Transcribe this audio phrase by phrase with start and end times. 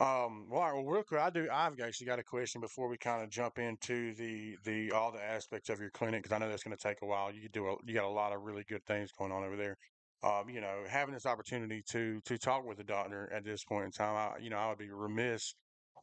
[0.00, 1.48] Um, well, right, well, real quick, I do.
[1.52, 5.22] I've actually got a question before we kind of jump into the the all the
[5.22, 7.32] aspects of your clinic because I know that's going to take a while.
[7.32, 9.76] You do a, you got a lot of really good things going on over there.
[10.22, 13.86] Um, you know, having this opportunity to to talk with the doctor at this point
[13.86, 15.54] in time, I, you know, I would be remiss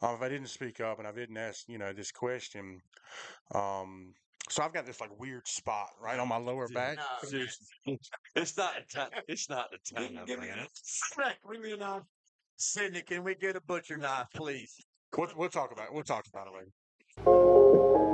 [0.01, 2.81] um, if I didn't speak up and I didn't ask, you know, this question.
[3.53, 4.13] Um,
[4.49, 6.97] so I've got this like weird spot right on my lower back.
[6.97, 7.03] No,
[8.35, 8.57] it's
[8.95, 9.11] not.
[9.27, 10.67] It's not the time, Give me man.
[11.45, 12.03] Bring me a knife.
[12.57, 14.79] Cindy, can we get a butcher knife, please?
[15.17, 15.93] We'll, we'll talk about it.
[15.93, 18.04] We'll talk about it later.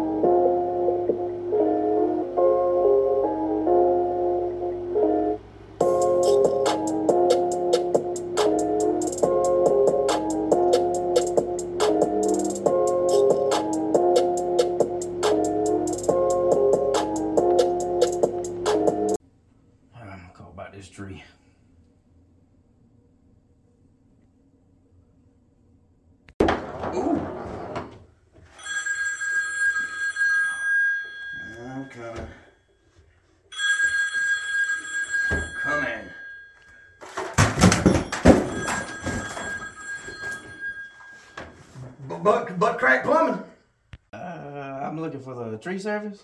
[45.62, 46.24] Tree service.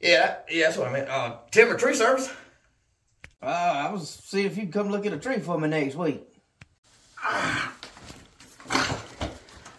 [0.00, 1.08] Yeah, yeah, that's what I meant.
[1.08, 2.30] Uh, timber tree service.
[3.42, 5.94] Uh, I was see if you can come look at a tree for me next
[5.94, 6.22] week.
[7.22, 7.70] I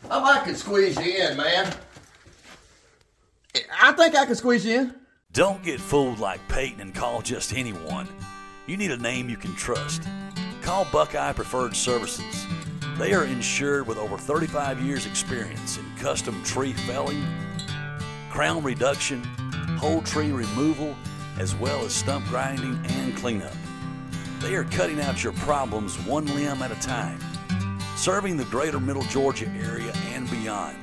[0.10, 1.74] might could squeeze you in, man.
[3.82, 4.96] I think I can squeeze you in.
[5.32, 8.08] Don't get fooled like Peyton and call just anyone.
[8.66, 10.04] You need a name you can trust.
[10.62, 12.48] Call Buckeye Preferred Services.
[12.98, 17.24] They are insured with over 35 years' experience in custom tree felling,
[18.40, 19.22] crown reduction,
[19.78, 20.96] whole tree removal,
[21.40, 23.52] as well as stump grinding and cleanup.
[24.40, 27.20] They are cutting out your problems one limb at a time,
[27.98, 30.78] serving the greater Middle Georgia area and beyond.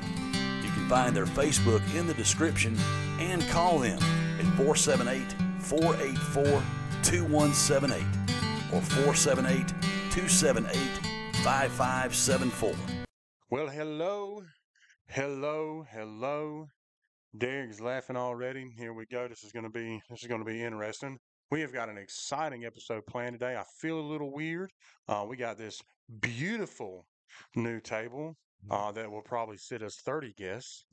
[0.63, 2.77] You can find their Facebook in the description
[3.19, 4.01] and call them
[4.39, 6.63] at 478 484
[7.05, 8.03] 2178
[8.71, 9.69] or 478
[10.11, 10.77] 278
[11.43, 12.75] 5574.
[13.49, 14.43] Well, hello,
[15.09, 16.69] hello, hello.
[17.39, 18.73] Derek's laughing already.
[18.79, 19.29] Here we go.
[19.29, 21.19] This is going to be this is going to be interesting.
[21.51, 23.57] We have got an exciting episode planned today.
[23.57, 24.71] I feel a little weird.
[25.09, 25.81] Uh, we got this
[26.21, 27.07] beautiful
[27.55, 28.37] new table
[28.71, 30.85] uh, that will probably sit us 30 guests.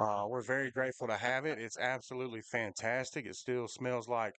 [0.00, 1.58] Uh, we're very grateful to have it.
[1.58, 3.24] It's absolutely fantastic.
[3.24, 4.34] It still smells like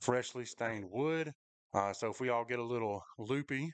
[0.00, 1.32] freshly stained wood.
[1.74, 3.70] Uh, so if we all get a little loopy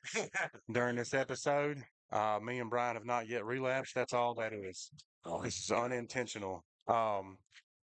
[0.73, 1.83] during this episode,
[2.13, 3.95] uh, me and Brian have not yet relapsed.
[3.95, 4.91] That's all that is.
[5.43, 6.65] This is unintentional.
[6.89, 7.39] Um,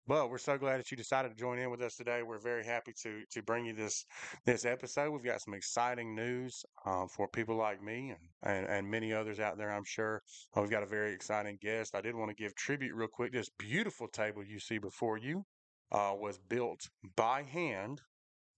[0.08, 2.22] but we're so glad that you decided to join in with us today.
[2.22, 4.06] We're very happy to to bring you this
[4.46, 5.12] this episode.
[5.12, 9.40] We've got some exciting news um, for people like me and, and and many others
[9.40, 9.72] out there.
[9.72, 10.22] I'm sure
[10.56, 11.96] Uh, we've got a very exciting guest.
[11.96, 13.32] I did want to give tribute real quick.
[13.32, 15.44] This beautiful table you see before you
[15.92, 16.82] uh, was built
[17.16, 18.02] by hand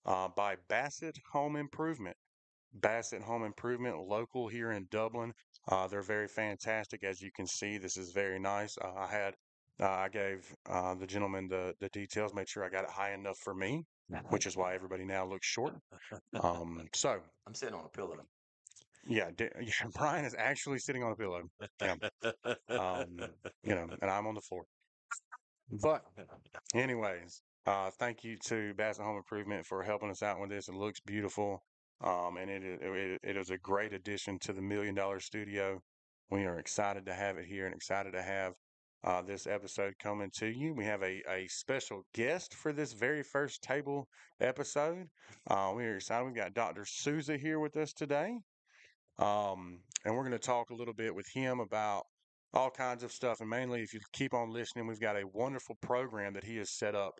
[0.05, 2.17] uh, by Bassett Home Improvement.
[2.73, 5.33] Bassett Home Improvement, local here in Dublin.
[5.69, 7.77] Uh, they're very fantastic, as you can see.
[7.77, 8.77] This is very nice.
[8.77, 9.33] I had,
[9.79, 13.13] uh, I gave uh, the gentleman the the details, made sure I got it high
[13.13, 13.85] enough for me,
[14.29, 15.75] which is why everybody now looks short.
[16.41, 18.15] Um, so I'm sitting on a pillow.
[19.07, 21.41] yeah, D- yeah, Brian is actually sitting on a pillow.
[21.81, 21.95] Yeah,
[22.69, 23.17] um,
[23.63, 24.63] you know, and I'm on the floor.
[25.69, 26.03] But
[26.73, 30.69] anyways, uh, thank you to Bassett Home Improvement for helping us out with this.
[30.69, 31.63] It looks beautiful.
[32.01, 35.81] Um, and it, it, it is a great addition to the Million Dollar Studio.
[36.29, 38.53] We are excited to have it here and excited to have
[39.07, 40.73] uh, this episode coming to you.
[40.73, 44.09] We have a, a special guest for this very first table
[44.41, 45.05] episode.
[45.49, 46.25] Uh, we are excited.
[46.25, 46.83] We've got Dr.
[46.85, 48.35] Souza here with us today.
[49.17, 52.03] Um, and we're going to talk a little bit with him about
[52.53, 53.39] all kinds of stuff.
[53.39, 56.71] And mainly, if you keep on listening, we've got a wonderful program that he has
[56.71, 57.13] set up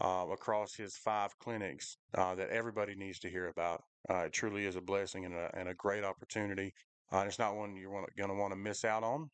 [0.00, 3.82] uh, across his five clinics uh, that everybody needs to hear about.
[4.08, 6.72] Uh, it truly is a blessing and a, and a great opportunity.
[7.12, 9.28] Uh, and it's not one you're going to want to miss out on.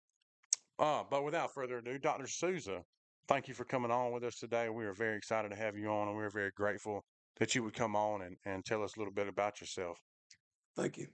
[0.79, 2.27] Uh, but without further ado, Dr.
[2.27, 2.83] Souza,
[3.29, 4.69] thank you for coming on with us today.
[4.69, 7.05] We are very excited to have you on, and we're very grateful
[7.39, 9.99] that you would come on and, and tell us a little bit about yourself.
[10.77, 11.07] Thank you.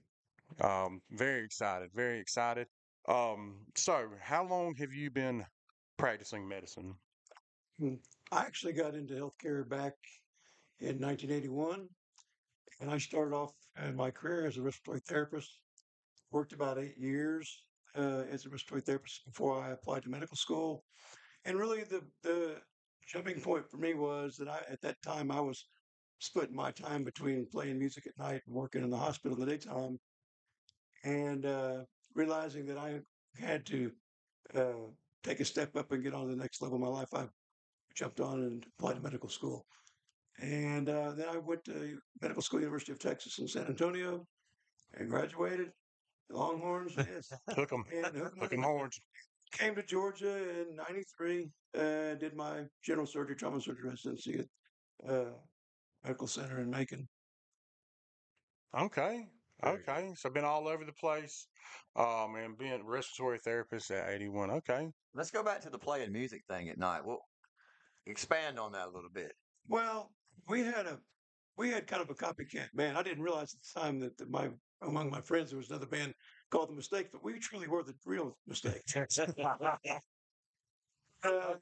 [0.60, 2.66] Um, very excited, very excited.
[3.08, 5.44] Um, so, how long have you been
[5.96, 6.94] practicing medicine?
[7.80, 7.96] I
[8.32, 9.94] actually got into healthcare back
[10.80, 11.88] in 1981,
[12.80, 13.52] and I started off
[13.82, 15.60] in my career as a respiratory therapist.
[16.30, 17.64] Worked about eight years
[17.96, 20.84] uh, as a respiratory therapist before I applied to medical school.
[21.44, 22.56] And really, the the
[23.06, 25.66] jumping point for me was that I at that time I was
[26.18, 29.50] splitting my time between playing music at night and working in the hospital in the
[29.50, 29.98] daytime.
[31.02, 31.78] And uh,
[32.14, 33.00] realizing that I
[33.38, 33.90] had to
[34.54, 34.90] uh,
[35.22, 37.26] take a step up and get on to the next level of my life, I
[37.94, 39.64] jumped on and applied to medical school.
[40.40, 44.26] And uh, then I went to medical school, University of Texas in San Antonio,
[44.94, 45.72] and graduated.
[46.30, 47.32] Longhorns, yes.
[47.50, 47.84] Hook 'em.
[47.92, 49.00] And hooked Hook my- 'em horns.
[49.52, 55.32] came to Georgia in '93 and did my general surgery, trauma surgery residency at uh,
[56.04, 57.08] medical center in Macon.
[58.74, 59.28] Okay.
[59.62, 59.88] Very good.
[59.88, 60.14] Okay.
[60.14, 61.46] So been all over the place.
[61.96, 64.50] Um, and being a respiratory therapist at 81.
[64.50, 64.88] Okay.
[65.14, 67.04] Let's go back to the playing music thing at night.
[67.04, 67.20] Well,
[68.06, 69.32] expand on that a little bit.
[69.68, 70.12] Well,
[70.48, 70.98] we had a
[71.56, 72.96] we had kind of a copycat band.
[72.96, 74.48] I didn't realize at the time that the, my
[74.82, 76.14] among my friends there was another band
[76.50, 78.94] called the Mistakes, but we truly were the real mistakes.
[81.22, 81.54] Uh,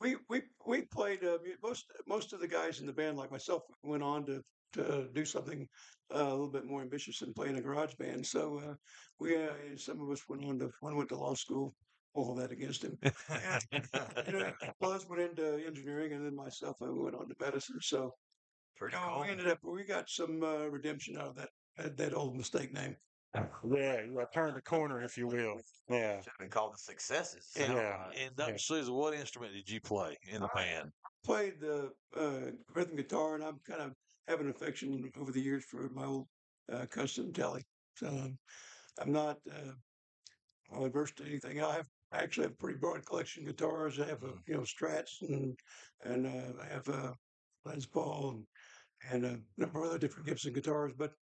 [0.00, 3.62] we we we played uh, most most of the guys in the band, like myself,
[3.82, 4.42] went on to
[4.72, 5.68] to do something
[6.14, 8.24] uh, a little bit more ambitious than play in a garage band.
[8.24, 8.74] So uh,
[9.18, 11.74] we uh, some of us went on to one went to law school.
[12.12, 12.98] All that against him.
[13.30, 13.88] And,
[14.26, 14.52] you know,
[14.82, 17.78] others went into engineering, and then myself, I went on to medicine.
[17.80, 18.14] So
[18.80, 19.20] Pretty no, cool.
[19.20, 22.72] we ended up we got some uh, redemption out of that that, that old mistake
[22.72, 22.96] name.
[23.62, 24.00] Yeah.
[24.00, 25.60] You turned the corner, if you will.
[25.88, 26.16] Yeah.
[26.16, 27.46] Should have been called the successes.
[27.56, 28.10] And, Yeah.
[28.18, 28.50] and Dr.
[28.52, 28.56] Yeah.
[28.58, 30.90] Souza, what instrument did you play in the band?
[31.22, 33.92] played the uh, rhythm guitar, and I'm kind of
[34.26, 36.26] have an affection over the years for my old
[36.72, 37.62] uh, custom telly.
[37.94, 38.38] So um,
[39.00, 41.62] I'm not uh, averse to anything.
[41.62, 44.00] I have I actually have a pretty broad collection of guitars.
[44.00, 45.56] I have a, you know Strats and
[46.02, 47.14] and uh, I have a
[47.64, 48.46] Les Paul and,
[49.10, 51.12] and a number of other different Gibson guitars, but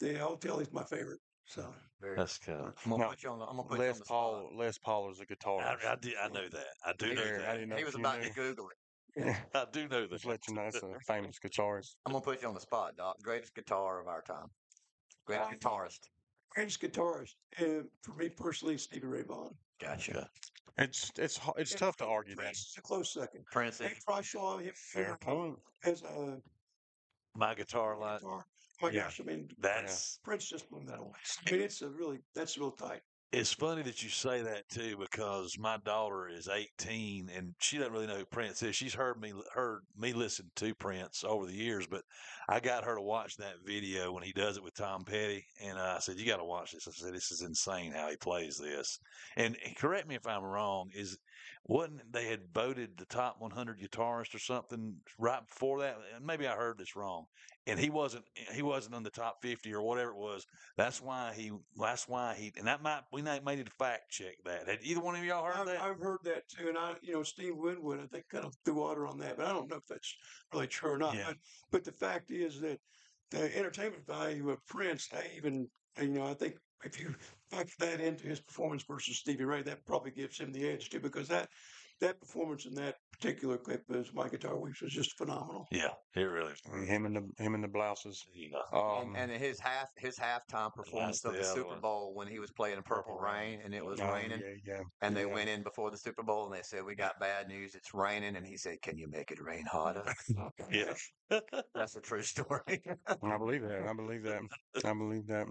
[0.00, 1.20] the old telly's my favorite.
[1.46, 2.74] So Very That's kind of.
[2.84, 3.44] I'm gonna No, put you on the.
[3.46, 4.08] I'm gonna put you on Les the spot.
[4.08, 4.50] Paul.
[4.56, 5.84] Les Paul is a guitarist.
[5.84, 6.66] I, I, did, I know that.
[6.84, 7.52] I do know Yeah, I that.
[7.54, 8.28] didn't know He was about knew.
[8.28, 8.76] to Google it.
[9.24, 9.36] Yeah.
[9.54, 10.10] I do know that.
[10.10, 11.94] Just let you know, it's a famous guitarist.
[12.04, 13.16] I'm gonna put you on the spot, Doc.
[13.22, 14.48] Greatest guitar of our time.
[15.24, 16.00] Greatest guitarist.
[16.50, 19.54] greatest guitarist, uh, for me personally, Stevie Ray Vaughan.
[19.80, 20.28] Gotcha.
[20.78, 22.42] It's it's h- it's And tough to argue that.
[22.42, 23.44] Prince is a close second.
[23.50, 23.78] Prince.
[23.78, 25.58] Hey, I saw him Fair point.
[25.84, 26.38] as a
[27.36, 28.18] My guitar line.
[28.20, 28.46] guitar.
[28.82, 29.04] My Yeah.
[29.04, 31.12] gosh, I mean, That's Prince just blew that away.
[31.46, 33.00] I mean, it's a really that's real tight.
[33.32, 37.92] It's funny that you say that too, because my daughter is 18 and she doesn't
[37.92, 38.76] really know who Prince is.
[38.76, 42.02] She's heard me heard me listen to Prince over the years, but
[42.48, 45.76] I got her to watch that video when he does it with Tom Petty, and
[45.76, 48.16] uh, I said, "You got to watch this." I said, "This is insane how he
[48.16, 48.98] plays this."
[49.36, 50.90] And, and correct me if I'm wrong.
[50.94, 51.18] Is
[51.64, 55.98] wasn't they had voted the top 100 guitarist or something right before that?
[56.14, 57.26] And Maybe I heard this wrong.
[57.68, 58.24] And he wasn't
[58.54, 60.46] he wasn't in the top 50 or whatever it was.
[60.76, 61.50] That's why he.
[61.76, 62.52] That's why he.
[62.56, 64.68] And that might we might need to fact check that.
[64.68, 65.82] Had either one of y'all heard I've, that?
[65.82, 68.74] I've heard that too, and I, you know, Steve Winwood, I think, kind of threw
[68.74, 70.14] water on that, but I don't know if that's
[70.52, 71.16] really true or not.
[71.16, 71.24] Yeah.
[71.26, 71.36] But,
[71.72, 72.78] but the fact is that
[73.32, 75.68] the entertainment value of Prince, even,
[76.00, 76.54] you know, I think
[76.84, 77.14] if you
[77.50, 81.00] factor that into his performance versus Stevie Ray, that probably gives him the edge too,
[81.00, 81.48] because that
[82.00, 85.66] that performance in that particular clip is my guitar Weeps was just phenomenal.
[85.72, 86.52] yeah, it really.
[86.52, 86.60] is.
[86.88, 88.22] Him and the him and the blouses.
[88.34, 91.80] You know, Um, and, and his half his halftime performance of the the Super one.
[91.80, 94.80] Bowl when he was playing Purple Rain and it was oh, raining Yeah, yeah.
[95.00, 95.32] and they yeah.
[95.32, 98.36] went in before the Super Bowl and they said we got bad news it's raining
[98.36, 100.04] and he said can you make it rain harder
[100.70, 100.92] yeah.
[101.74, 103.86] that's a true story I believe that.
[103.88, 104.40] I believe that.
[104.84, 105.46] I believe that.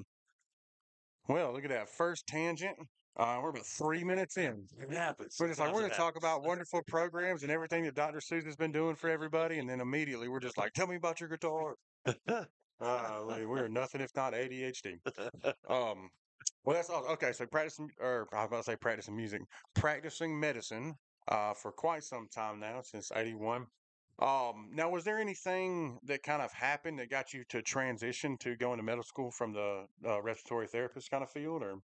[1.27, 2.77] Well, look at that first tangent.
[3.17, 4.67] Uh, we're about three minutes in.
[4.77, 5.37] It happens.
[5.39, 8.19] We're just like we're going to talk about wonderful programs and everything that Dr.
[8.19, 11.29] Souza's been doing for everybody, and then immediately we're just like, "Tell me about your
[11.29, 11.75] guitar."
[12.81, 14.99] Uh, we're nothing if not ADHD.
[15.69, 16.09] Um,
[16.65, 17.05] well, that's all.
[17.11, 19.43] Okay, so practicing, or I was about to say practicing music,
[19.75, 20.95] practicing medicine
[21.29, 23.65] uh, for quite some time now, since '81.
[24.19, 28.55] Um, now, was there anything that kind of happened that got you to transition to
[28.55, 31.79] going to medical school from the uh, respiratory therapist kind of field, or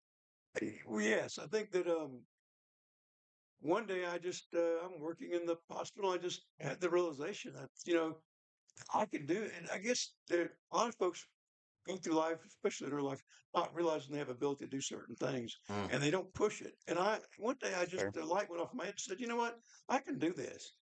[0.87, 2.26] Well, yes, I think that um,
[3.61, 6.11] one day I just uh, I'm working in the hospital.
[6.11, 8.16] I just had the realization that you know
[8.94, 11.26] I can do it, and I guess there a lot of folks
[11.87, 13.23] go through life, especially in their life,
[13.54, 15.94] not realizing they have ability to do certain things, Mm.
[15.94, 16.75] and they don't push it.
[16.87, 18.11] And I one day I just Fair.
[18.12, 19.58] the light went off my head and said, you know what,
[19.88, 20.75] I can do this.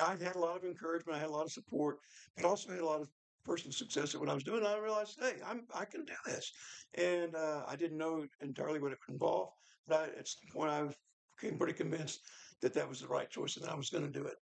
[0.00, 1.98] I had a lot of encouragement, I had a lot of support,
[2.36, 3.08] but also had a lot of
[3.44, 4.64] personal success at what I was doing.
[4.64, 6.52] I realized, hey, I'm I can do this,
[6.94, 9.50] and uh, I didn't know entirely what it would involve,
[9.86, 10.94] but I, at some point I was
[11.40, 12.20] became pretty convinced
[12.60, 14.36] that that was the right choice and I was going to do it.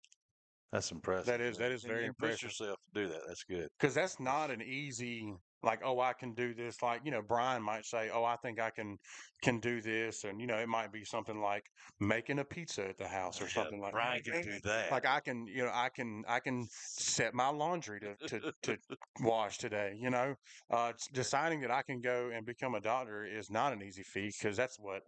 [0.73, 1.27] That's impressive.
[1.27, 2.49] That is- that is And- very and push impressive.
[2.61, 3.21] yourself to do that.
[3.27, 3.69] That's good.
[3.79, 7.63] because that's not an easy like oh I can do this like you know Brian
[7.63, 8.97] might say oh I think I can
[9.43, 11.65] can do this and you know it might be something like
[12.01, 14.93] making a pizza at the house or Yeah, something like Brian can do that.
[14.93, 18.79] like I can you know I can I can set my laundry to to, to
[19.21, 20.35] wash today you know
[20.71, 24.35] uh deciding that I can go and become a doctor is not an easy feat
[24.39, 25.03] because that's what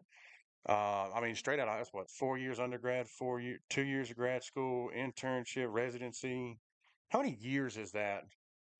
[0.68, 4.16] uh, I mean, straight out, that's what four years undergrad, four year, two years of
[4.16, 6.58] grad school, internship, residency.
[7.08, 8.24] How many years is that,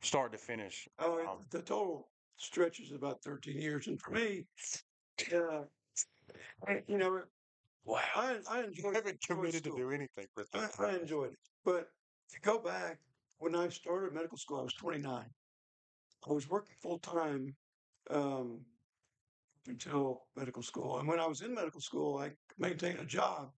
[0.00, 0.88] start to finish?
[0.98, 3.86] Oh, Um, the total stretch is about 13 years.
[3.86, 4.46] And for me,
[5.32, 5.64] uh,
[6.86, 7.22] you know,
[7.84, 8.00] wow.
[8.14, 10.80] I, I You enjoyed, haven't enjoyed committed to do anything with I, that.
[10.80, 11.38] I enjoyed it.
[11.64, 11.88] But
[12.30, 12.98] to go back,
[13.38, 15.24] when I started medical school, I was 29.
[16.28, 17.56] I was working full time
[18.10, 18.60] um,
[19.66, 20.98] until medical school.
[20.98, 23.50] And when I was in medical school, I maintained a job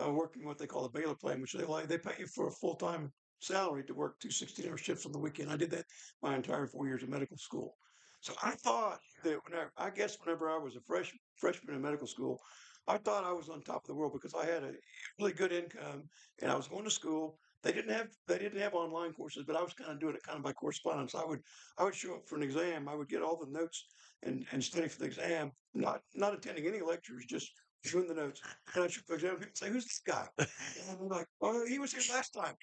[0.00, 2.48] uh, working what they call a Baylor plan, which they like they pay you for
[2.48, 5.50] a full time salary to work two 16 hour shifts on the weekend.
[5.50, 5.86] I did that
[6.22, 7.76] my entire four years of medical school.
[8.20, 12.06] So I thought that whenever I guess whenever I was a fresh freshman in medical
[12.06, 12.40] school,
[12.88, 14.72] I thought I was on top of the world because I had a
[15.18, 16.04] really good income
[16.40, 17.38] and I was going to school.
[17.62, 20.22] They didn't have they didn't have online courses, but I was kind of doing it
[20.22, 21.14] kind of by correspondence.
[21.14, 21.40] I would
[21.76, 22.88] I would show up for an exam.
[22.88, 23.84] I would get all the notes
[24.22, 27.50] and, and study for the exam, not not attending any lectures, just
[27.84, 28.40] doing the notes.
[28.74, 29.36] And I'd show up for the exam.
[29.36, 32.54] People say, "Who's this guy?" And I'm like, "Oh, he was here last time."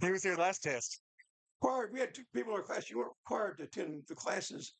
[0.00, 1.00] He was here last test.
[1.62, 1.92] Required.
[1.92, 2.90] We had two people in our class.
[2.90, 4.74] You weren't required to attend the classes,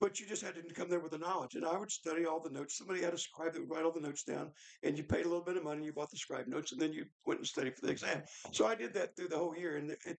[0.00, 1.54] but you just had to come there with the knowledge.
[1.54, 2.78] And I would study all the notes.
[2.78, 4.50] Somebody had a scribe that would write all the notes down,
[4.82, 5.84] and you paid a little bit of money.
[5.84, 8.22] You bought the scribe notes, and then you went and studied for the exam.
[8.52, 9.76] So I did that through the whole year.
[9.76, 10.18] And it,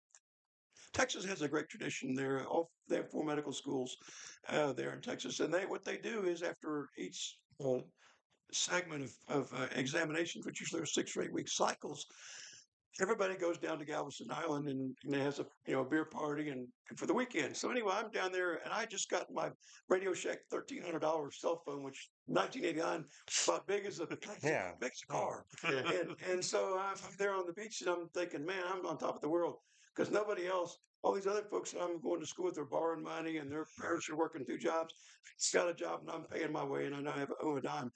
[0.93, 2.13] Texas has a great tradition.
[2.13, 3.95] There, all they have four medical schools
[4.49, 7.37] uh, there in Texas, and they what they do is after each
[8.51, 12.05] segment of, of uh, examinations, which usually are six or eight week cycles,
[12.99, 16.49] everybody goes down to Galveston Island and, and has a you know a beer party
[16.49, 17.55] and, and for the weekend.
[17.55, 19.49] So anyway, I'm down there and I just got my
[19.89, 23.05] Radio Shack thirteen hundred dollar cell phone, which 1989
[23.47, 24.07] about big as a
[24.43, 24.73] Yeah.
[24.79, 25.45] big a car.
[25.63, 29.15] and and so I'm there on the beach and I'm thinking, man, I'm on top
[29.15, 29.57] of the world
[29.95, 30.77] because nobody else.
[31.03, 33.65] All these other folks that I'm going to school with are borrowing money and their
[33.79, 34.93] parents are working two jobs.
[35.35, 37.61] It's got a job and I'm paying my way and I don't have owe a
[37.61, 37.89] dime.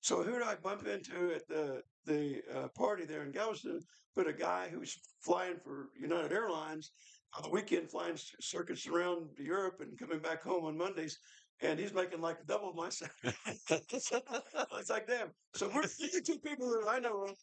[0.00, 3.80] So who did I bump into at the the uh, party there in Galveston?
[4.18, 6.90] But a guy who's flying for United Airlines
[7.36, 11.16] on the weekend, flying circuits around Europe and coming back home on Mondays,
[11.62, 13.12] and he's making like double my salary.
[13.70, 15.28] it's like damn.
[15.54, 17.36] So we're the two people that I know of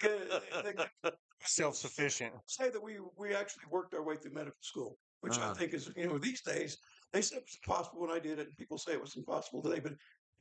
[0.00, 2.32] that can Self sufficient.
[2.46, 5.54] say that we we actually worked our way through medical school, which I Uh-huh.
[5.54, 6.78] think is you know these days
[7.12, 9.62] they said it was impossible when I did it, and people say it was impossible
[9.62, 9.80] today.
[9.80, 9.92] But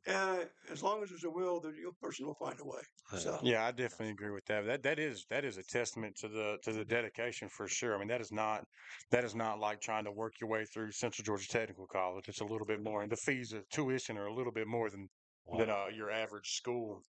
[0.07, 0.37] uh,
[0.71, 2.81] as long as there's a will, the young person will find a way.
[3.17, 4.65] So Yeah, I definitely agree with that.
[4.65, 7.95] That that is that is a testament to the to the dedication for sure.
[7.95, 8.65] I mean, that is not
[9.11, 12.27] that is not like trying to work your way through Central Georgia Technical College.
[12.27, 14.89] It's a little bit more, and the fees of tuition are a little bit more
[14.89, 15.07] than
[15.57, 17.03] than uh, your average school.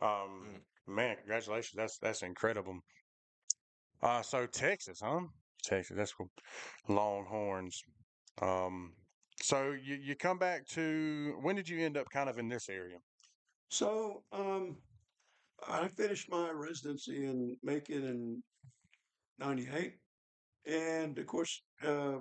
[0.00, 1.74] Um, man, congratulations.
[1.76, 2.78] That's that's incredible.
[4.02, 5.20] Uh, so Texas, huh?
[5.64, 5.96] Texas.
[5.96, 6.30] That's cool.
[6.88, 7.82] Longhorns.
[8.40, 8.92] Um,
[9.40, 12.68] so you you come back to when did you end up kind of in this
[12.68, 12.98] area?
[13.70, 14.76] so um,
[15.68, 18.42] I finished my residency in Macon in
[19.38, 19.94] '98,
[20.66, 22.16] and of course, uh,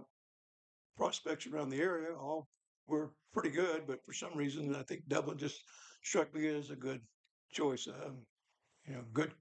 [0.97, 2.47] prospects around the area all
[2.87, 5.61] were pretty good, but for some reason, I think Dublin just
[6.03, 7.01] struck me as a good
[7.51, 7.87] choice.
[7.87, 8.17] Um,
[8.85, 9.31] you know, good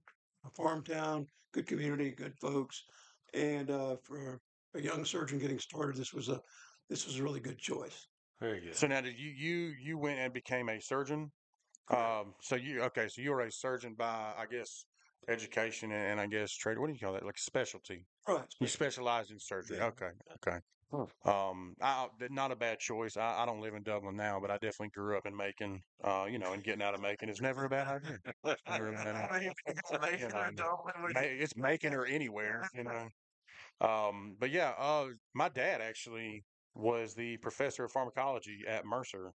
[0.56, 2.84] farm town, good community, good folks,
[3.34, 4.40] and uh, for
[4.74, 6.40] a young surgeon getting started, this was a
[6.88, 8.06] this was a really good choice.
[8.40, 8.76] Very good.
[8.76, 11.30] So now, did you you you went and became a surgeon?
[11.88, 12.04] Correct.
[12.04, 13.08] Um, so you okay?
[13.08, 14.84] So you were a surgeon by, I guess,
[15.28, 16.78] education and, and I guess trade.
[16.78, 17.24] What do you call that?
[17.24, 18.04] Like specialty.
[18.28, 18.44] Right.
[18.60, 19.78] You specialized in surgery.
[19.78, 19.86] Yeah.
[19.86, 20.10] Okay.
[20.44, 20.58] Okay.
[21.24, 23.16] Um, I not a bad choice.
[23.16, 25.80] I, I don't live in Dublin now, but I definitely grew up in Macon.
[26.02, 28.18] Uh, you know, and getting out of Macon is never a bad idea.
[28.68, 29.52] Never a bad idea.
[30.20, 33.08] You know, it's Macon or anywhere, you know.
[33.80, 36.44] Um, but yeah, uh, my dad actually
[36.76, 39.32] was the professor of pharmacology at Mercer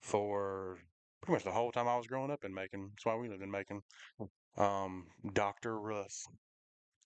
[0.00, 0.78] for
[1.22, 2.90] pretty much the whole time I was growing up in Macon.
[2.90, 3.80] That's why we lived in Macon.
[4.56, 5.78] Um, Dr.
[5.78, 6.26] Russ.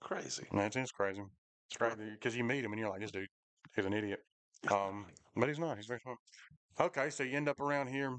[0.01, 0.47] Crazy.
[0.53, 1.23] That's it's crazy.
[1.69, 3.29] It's crazy because you meet him and you're like, this dude
[3.77, 4.21] is an idiot.
[4.71, 5.07] Um,
[5.37, 5.77] but he's not.
[5.77, 6.19] He's very smart.
[6.81, 8.17] Okay, so you end up around here,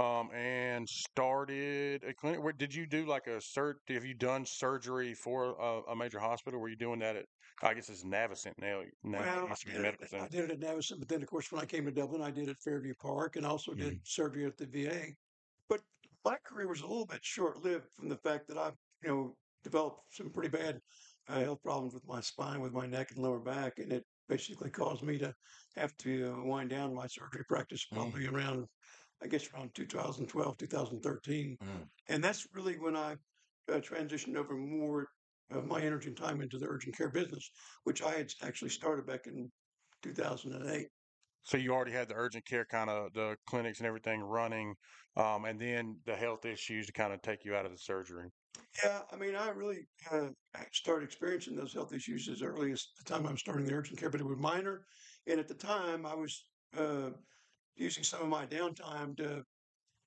[0.00, 2.42] um, and started a clinic.
[2.42, 3.74] Where did you do like a cert?
[3.88, 6.58] Have you done surgery for a, a major hospital?
[6.58, 7.26] Were you doing that at?
[7.62, 8.80] I guess it's Navicent now.
[9.04, 10.98] Now Well, it I used to be did, Medical it, I did it at Navicent,
[10.98, 13.36] but then, of course, when I came to Dublin, I did it at Fairview Park
[13.36, 15.08] and also did surgery at the VA.
[15.68, 15.80] But
[16.24, 18.70] my career was a little bit short lived from the fact that I,
[19.02, 20.80] you know, developed some pretty bad
[21.28, 24.70] uh, health problems with my spine, with my neck and lower back, and it basically
[24.70, 25.34] caused me to
[25.76, 27.96] have to uh, wind down my surgery practice Mm.
[27.96, 28.66] probably around,
[29.22, 31.58] I guess, around 2012, 2013.
[31.62, 31.66] Mm.
[32.08, 33.16] And that's really when I
[33.70, 35.08] uh, transitioned over more
[35.50, 37.50] of my energy and time into the urgent care business,
[37.84, 39.50] which I had actually started back in
[40.02, 40.86] 2008.
[41.42, 44.74] So you already had the urgent care kind of the clinics and everything running,
[45.16, 48.28] um, and then the health issues to kind of take you out of the surgery.
[48.84, 50.28] Yeah, I mean, I really uh,
[50.72, 53.98] started experiencing those health issues as early as the time I was starting the urgent
[53.98, 54.82] care, but it was minor.
[55.26, 56.46] And at the time, I was
[56.76, 57.10] uh,
[57.76, 59.44] using some of my downtime to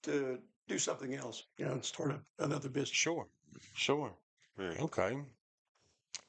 [0.04, 2.90] to do something else, you know, start a, another business.
[2.96, 3.28] Sure,
[3.74, 4.14] sure.
[4.58, 5.18] Very Okay.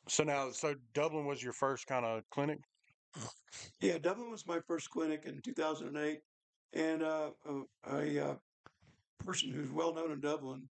[0.08, 2.58] So now, so Dublin was your first kind of clinic.
[3.80, 6.20] Yeah, Dublin was my first clinic in 2008,
[6.72, 8.34] and uh, a, a uh,
[9.24, 10.68] person who's well known in Dublin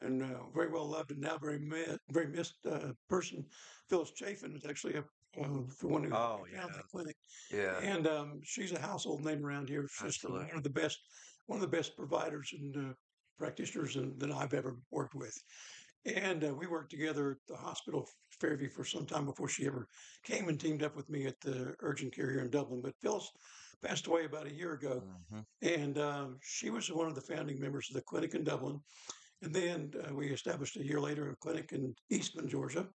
[0.00, 3.44] and uh, very well loved and now very mi- very missed uh, person,
[3.88, 5.00] Phyllis Chafin, is actually a,
[5.40, 6.66] uh, the one who Oh, yeah.
[6.66, 7.13] the clinic.
[7.52, 7.78] Yeah.
[7.80, 9.86] and um, she's a household name around here.
[9.90, 10.46] She's Absolutely.
[10.46, 10.98] one of the best,
[11.46, 12.92] one of the best providers and uh,
[13.38, 15.36] practitioners and, that I've ever worked with.
[16.06, 18.08] And uh, we worked together at the hospital
[18.40, 19.86] Fairview for some time before she ever
[20.24, 22.80] came and teamed up with me at the urgent care here in Dublin.
[22.82, 23.30] But Phyllis
[23.82, 25.02] passed away about a year ago,
[25.32, 25.44] Mhm.
[25.62, 28.80] and um, she was one of the founding members of the clinic in Dublin.
[29.42, 32.88] And then uh, we established a year later a clinic in Eastman, Georgia.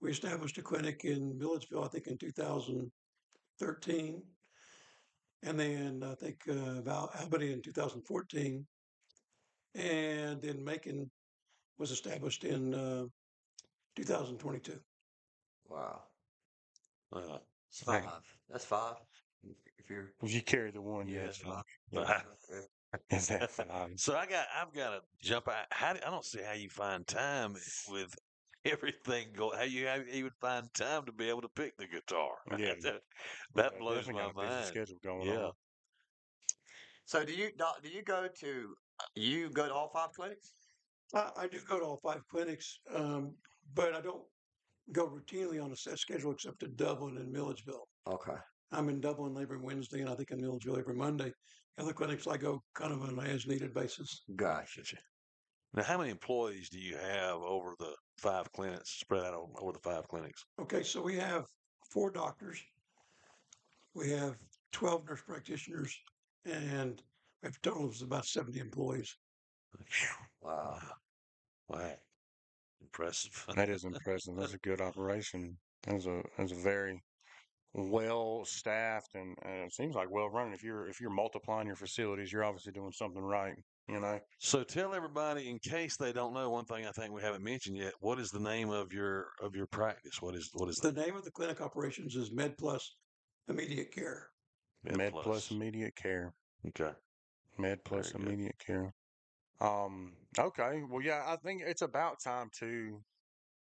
[0.00, 2.16] We established a clinic in Milledgeville, I think, in
[3.58, 4.22] 2013.
[5.42, 8.66] And then I think uh, Val Albany in 2014.
[9.74, 11.10] And then Macon
[11.78, 13.04] was established in uh,
[13.96, 14.78] 2022.
[15.68, 16.00] Wow.
[17.12, 17.20] Uh,
[17.68, 18.04] That's five.
[18.48, 18.94] That's five.
[19.78, 21.28] If you're If you carry the one, yeah, yes.
[21.28, 21.62] it's five.
[21.92, 22.20] Yeah.
[22.50, 22.60] Yeah.
[23.10, 23.90] Is that five?
[23.96, 25.66] so I got, I've got to jump out.
[25.70, 27.54] How do, I don't see how you find time
[27.88, 28.14] with
[28.70, 29.56] everything going.
[29.58, 32.36] How you how you would find time to be able to pick the guitar?
[32.58, 32.74] Yeah.
[32.80, 33.02] that,
[33.54, 34.66] that Yeah, blows definitely my got a mind.
[34.66, 35.44] schedule going Yeah.
[35.46, 35.52] on.
[37.06, 38.74] So do you doc, do you go to
[39.14, 40.54] you go to all five clinics?
[41.14, 43.36] I, I do go to all five clinics, um,
[43.72, 44.26] but I don't
[44.92, 47.86] go routinely on a set schedule except to Dublin and Milledgeville.
[48.06, 48.36] Okay.
[48.72, 51.32] I'm in Dublin every Wednesday, and I think in Milledgeville every Monday.
[51.78, 54.24] Other clinics I go kind of on an as needed basis.
[54.34, 54.82] Gotcha.
[55.74, 59.72] Now, how many employees do you have over the five clinics spread out over, over
[59.72, 60.44] the five clinics?
[60.60, 61.44] Okay, so we have
[61.90, 62.62] four doctors,
[63.94, 64.36] we have
[64.72, 65.94] 12 nurse practitioners,
[66.44, 67.02] and
[67.42, 69.16] we have a total of about 70 employees.
[70.40, 70.78] Wow.
[71.68, 71.92] Wow,
[72.80, 73.46] impressive.
[73.56, 74.36] That is impressive.
[74.36, 75.56] That's a good operation.
[75.82, 77.02] That's a that's a very
[77.74, 80.52] well staffed and uh, it seems like well run.
[80.52, 83.54] If you're if you're multiplying your facilities, you're obviously doing something right.
[83.88, 84.18] You know.
[84.38, 87.76] So tell everybody, in case they don't know, one thing I think we haven't mentioned
[87.76, 87.92] yet.
[88.00, 90.20] What is the name of your of your practice?
[90.20, 92.96] What is what is The the name of the clinic operations is Med Plus
[93.48, 94.28] Immediate Care.
[94.82, 96.32] Med, Plus immediate care.
[96.68, 96.92] Okay.
[97.58, 98.32] Med Plus Very good.
[98.32, 98.92] immediate care.
[99.60, 100.12] Um.
[100.38, 100.82] Okay.
[100.90, 101.22] Well, yeah.
[101.26, 103.00] I think it's about time to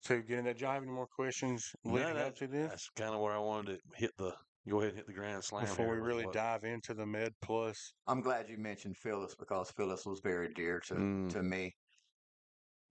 [0.06, 0.58] to get in that.
[0.58, 3.22] Do you have any more questions No, leading that- up to this That's kind of
[3.22, 4.34] where I wanted to hit the
[4.68, 6.94] go ahead and hit the grand slam before we here with really what- dive into
[6.94, 7.94] the Med Plus?
[8.08, 11.30] I'm glad you mentioned Phyllis because Phyllis was very dear to Mm.
[11.32, 11.76] to me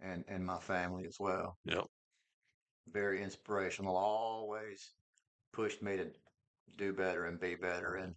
[0.01, 1.59] and and my family as well.
[1.65, 1.87] Yep.
[2.89, 3.97] Very inspirational.
[3.97, 4.95] Always
[5.53, 6.11] pushed me to
[6.77, 7.97] do better and be better.
[7.97, 8.15] And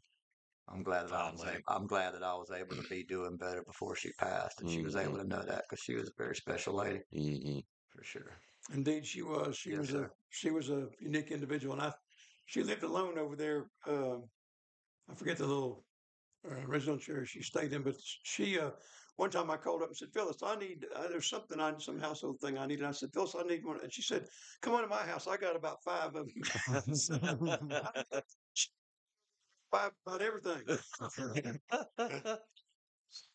[0.67, 3.35] I'm glad that I was able, I'm glad that I was able to be doing
[3.35, 6.13] better before she passed, and she was able to know that because she was a
[6.17, 7.65] very special lady Mhm.
[7.89, 8.37] for sure.
[8.71, 9.57] Indeed, she was.
[9.57, 11.93] She Yes, was a she was a unique individual, and I
[12.45, 13.65] she lived alone over there.
[13.87, 14.17] Uh,
[15.09, 15.83] I forget the little
[16.49, 18.71] uh, residential she stayed in, but she uh,
[19.17, 21.99] one time I called up and said, "Phyllis, I need uh, there's something I some
[21.99, 24.25] household thing I need." And I said, "Phyllis, I need one," and she said,
[24.61, 25.27] "Come on to my house.
[25.27, 26.27] I got about five of them.
[29.71, 30.61] five about everything."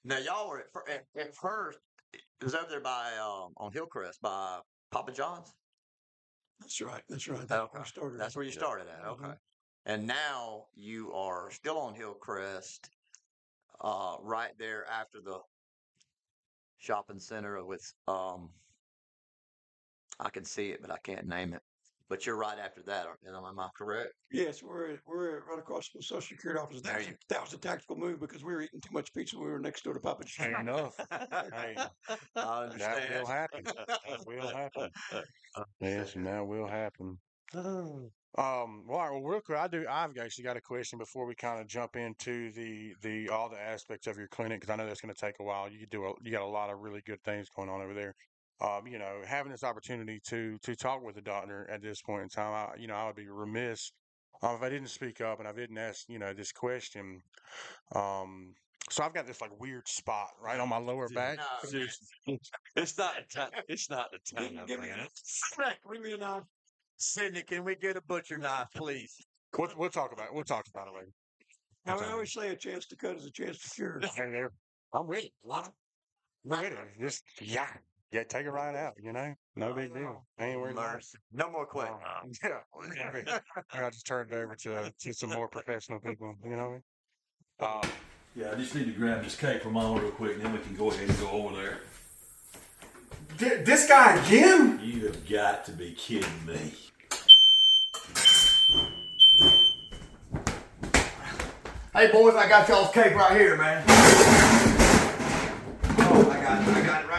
[0.04, 1.78] Now y'all were at, at, at first.
[2.12, 5.52] It was over there by um, on Hillcrest by Papa John's.
[6.60, 7.02] That's right.
[7.08, 7.46] That's right.
[7.46, 7.88] That's where we Okay.
[7.88, 8.20] started.
[8.20, 9.04] That's where you started at.
[9.04, 9.24] Okay.
[9.24, 9.38] Mhm.
[9.86, 12.90] And now you are still on Hillcrest,
[13.80, 15.40] uh, right there after the
[16.78, 18.50] shopping center with um.
[20.18, 21.62] I can see it, but I can't name it.
[22.08, 24.12] But you're right after that, aren't- am I correct?
[24.30, 26.80] Yes, we're we're right across from the Social Security office.
[26.82, 29.12] That was, you- a, that was a tactical move because we were eating too much
[29.12, 29.36] pizza.
[29.36, 30.68] When we were next door to Papa Fair John's.
[30.68, 30.96] enough.
[31.52, 31.76] Hey,
[32.36, 33.12] I understand.
[33.12, 33.64] that will happen.
[33.64, 34.90] That will happen.
[35.80, 37.18] Yes, and that will happen.
[37.54, 38.10] Um,
[38.86, 39.86] well, all right, well, real quick, I do.
[39.88, 43.58] I've actually got a question before we kind of jump into the the all the
[43.58, 45.70] aspects of your clinic because I know that's going to take a while.
[45.70, 48.14] You do a, you got a lot of really good things going on over there.
[48.60, 52.22] Um, you know, having this opportunity to to talk with the doctor at this point
[52.22, 53.92] in time, I, you know, I would be remiss
[54.42, 57.20] um, if I didn't speak up and I didn't ask, you know, this question.
[57.94, 58.54] Um,
[58.90, 61.38] so I've got this like weird spot right on my lower back.
[61.38, 62.06] No, Seriously.
[62.76, 63.50] It's not the time.
[63.68, 65.06] It's not the time, Give me man.
[65.88, 66.42] Leave me a knife.
[66.98, 69.16] Sydney, can we get a butcher knife, please?
[69.58, 70.34] We'll, we'll talk about it.
[70.34, 71.12] We'll talk about it later.
[71.84, 74.00] Now, That's I all always say a chance to cut is a chance to cure.
[74.94, 75.32] I'm with it.
[75.50, 75.66] I'm
[76.44, 76.78] with it.
[77.00, 77.68] Just yeah,
[78.16, 78.24] yeah.
[78.24, 78.94] Take it right out.
[79.02, 80.24] You know, no big deal.
[80.40, 80.94] Ain't worried about.
[80.94, 81.18] Mercy.
[81.32, 82.00] No more questions.
[82.44, 82.50] Uh,
[82.94, 83.38] yeah.
[83.72, 86.34] I just turned it over to to some more professional people.
[86.44, 86.80] You know
[87.58, 87.82] what I mean?
[87.84, 87.88] Uh,
[88.34, 90.58] Yeah, I just need to grab this cake from mama real quick, and then we
[90.60, 91.78] can go ahead and go over there.
[93.38, 94.80] Th- This guy again?
[94.82, 96.72] You have got to be kidding me.
[101.94, 103.82] Hey boys, I got y'all's cake right here, man.
[105.98, 106.74] Oh, I got it.
[106.76, 107.15] I got it right here.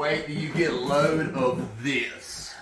[0.00, 2.54] Wait till you get a load of this.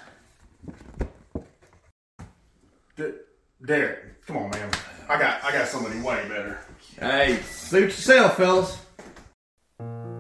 [2.97, 3.13] D-
[3.65, 4.69] Derek, come on, man.
[5.09, 6.59] I got I got somebody way better.
[6.99, 8.79] Hey, suit yourself, fellas.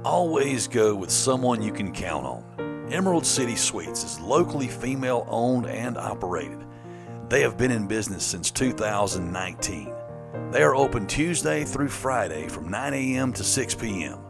[0.04, 2.86] Always go with someone you can count on.
[2.92, 6.64] Emerald City Sweets is locally female owned and operated.
[7.28, 9.92] They have been in business since 2019.
[10.52, 13.32] They are open Tuesday through Friday from 9 a.m.
[13.32, 14.20] to 6 p.m.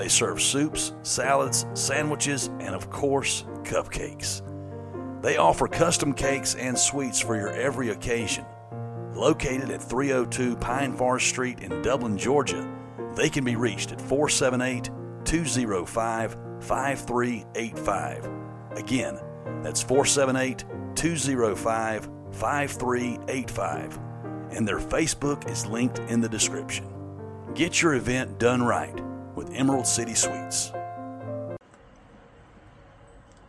[0.00, 4.40] They serve soups, salads, sandwiches, and of course, cupcakes.
[5.20, 8.46] They offer custom cakes and sweets for your every occasion.
[9.12, 12.66] Located at 302 Pine Forest Street in Dublin, Georgia,
[13.14, 14.88] they can be reached at 478
[15.26, 18.30] 205 5385.
[18.76, 19.20] Again,
[19.62, 20.64] that's 478
[20.96, 24.00] 205 5385.
[24.52, 26.86] And their Facebook is linked in the description.
[27.52, 28.98] Get your event done right
[29.50, 30.72] with Emerald City Sweets.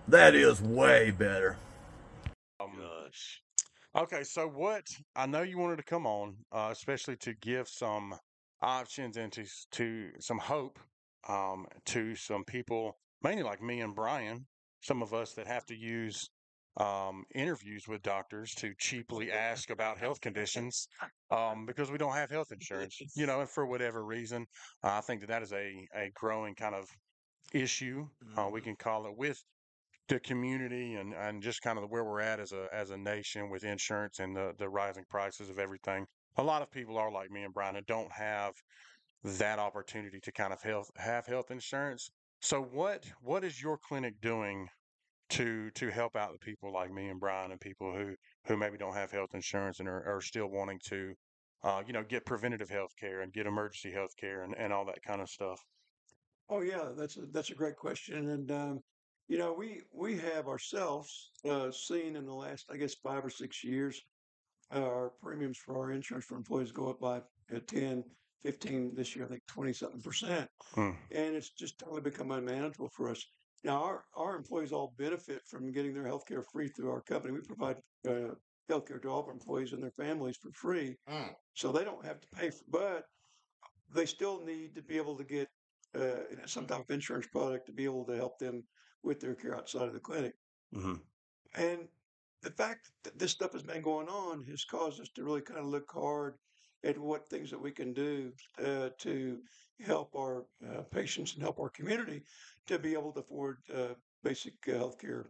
[0.07, 1.57] That is way better.
[2.59, 3.41] Gosh.
[3.95, 8.15] Okay, so what I know you wanted to come on, uh, especially to give some
[8.61, 10.79] options and to to some hope
[11.27, 14.45] um, to some people, mainly like me and Brian,
[14.81, 16.29] some of us that have to use
[16.77, 20.87] um, interviews with doctors to cheaply ask about health conditions
[21.29, 24.45] um, because we don't have health insurance, you know, and for whatever reason,
[24.83, 26.87] uh, I think that that is a a growing kind of
[27.53, 28.07] issue.
[28.37, 29.43] Uh, we can call it with
[30.07, 33.49] the community and, and just kind of where we're at as a as a nation
[33.49, 36.05] with insurance and the, the rising prices of everything.
[36.37, 38.53] A lot of people are like me and Brian and don't have
[39.23, 42.09] that opportunity to kind of health have health insurance.
[42.41, 44.67] So what what is your clinic doing
[45.31, 48.15] to to help out the people like me and Brian and people who
[48.47, 51.13] who maybe don't have health insurance and are, are still wanting to
[51.63, 54.85] uh, you know get preventative health care and get emergency health care and, and all
[54.85, 55.59] that kind of stuff.
[56.49, 58.79] Oh yeah, that's a, that's a great question, and um,
[59.27, 63.29] you know we we have ourselves uh, seen in the last I guess five or
[63.29, 64.01] six years
[64.73, 67.17] uh, our premiums for our insurance for employees go up by
[67.55, 68.03] uh, 10,
[68.43, 70.91] 15 this year I think twenty something percent, Hmm.
[71.11, 73.25] and it's just totally become unmanageable for us.
[73.63, 77.33] Now our our employees all benefit from getting their health care free through our company.
[77.33, 78.35] We provide uh,
[78.69, 81.35] health care to all of our employees and their families for free, Mm.
[81.53, 82.63] so they don't have to pay for.
[82.69, 83.05] But
[83.93, 85.49] they still need to be able to get
[85.95, 88.63] uh, some type of insurance product to be able to help them
[89.03, 90.33] with their care outside of the clinic.
[90.73, 90.95] Mm-hmm.
[91.55, 91.87] And
[92.41, 95.59] the fact that this stuff has been going on has caused us to really kind
[95.59, 96.35] of look hard
[96.83, 98.31] at what things that we can do
[98.63, 99.39] uh, to
[99.79, 102.23] help our uh, patients and help our community
[102.67, 105.29] to be able to afford uh, basic health care,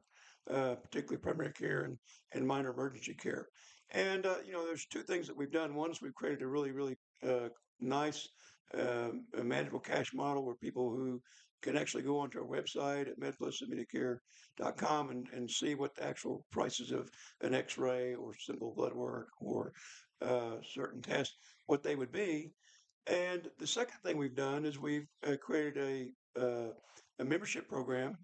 [0.49, 1.97] uh, particularly primary care and,
[2.33, 3.47] and minor emergency care.
[3.91, 5.75] And, uh, you know, there's two things that we've done.
[5.75, 8.29] One is we've created a really, really uh, nice,
[8.77, 11.21] um, manageable cash model where people who
[11.61, 16.91] can actually go onto our website at medplusimmediatecare.com and, and see what the actual prices
[16.91, 17.09] of
[17.41, 19.73] an x-ray or simple blood work or
[20.21, 21.35] uh, certain tests,
[21.67, 22.51] what they would be.
[23.07, 25.77] And the second thing we've done is we've uh, created
[26.37, 26.73] a, uh,
[27.19, 28.17] a membership program.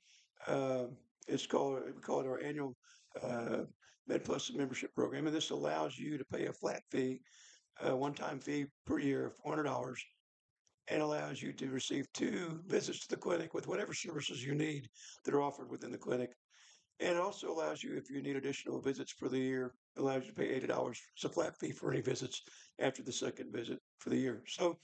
[0.46, 0.86] Uh,
[1.28, 2.76] it's called, we call it our annual
[3.22, 3.64] uh,
[4.10, 5.28] MedPlus membership program.
[5.28, 7.22] And this allows you to pay a flat fee,
[7.82, 9.96] a one-time fee per year of $400
[10.90, 14.88] and allows you to receive two visits to the clinic with whatever services you need
[15.26, 16.32] that are offered within the clinic.
[17.00, 20.30] And it also allows you, if you need additional visits for the year, allows you
[20.30, 21.00] to pay eighty dollars.
[21.16, 22.42] It's a flat fee for any visits
[22.80, 24.44] after the second visit for the year.
[24.48, 24.78] So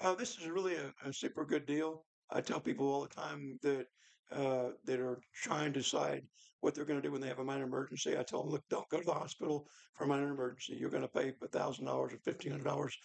[0.00, 2.04] uh, this is really a, a super good deal.
[2.30, 3.86] I tell people all the time that
[4.32, 6.22] uh, that are trying to decide
[6.60, 8.16] what they're going to do when they have a minor emergency.
[8.16, 10.76] I tell them, look, don't go to the hospital for a minor emergency.
[10.80, 12.96] You're going to pay thousand dollars or fifteen hundred dollars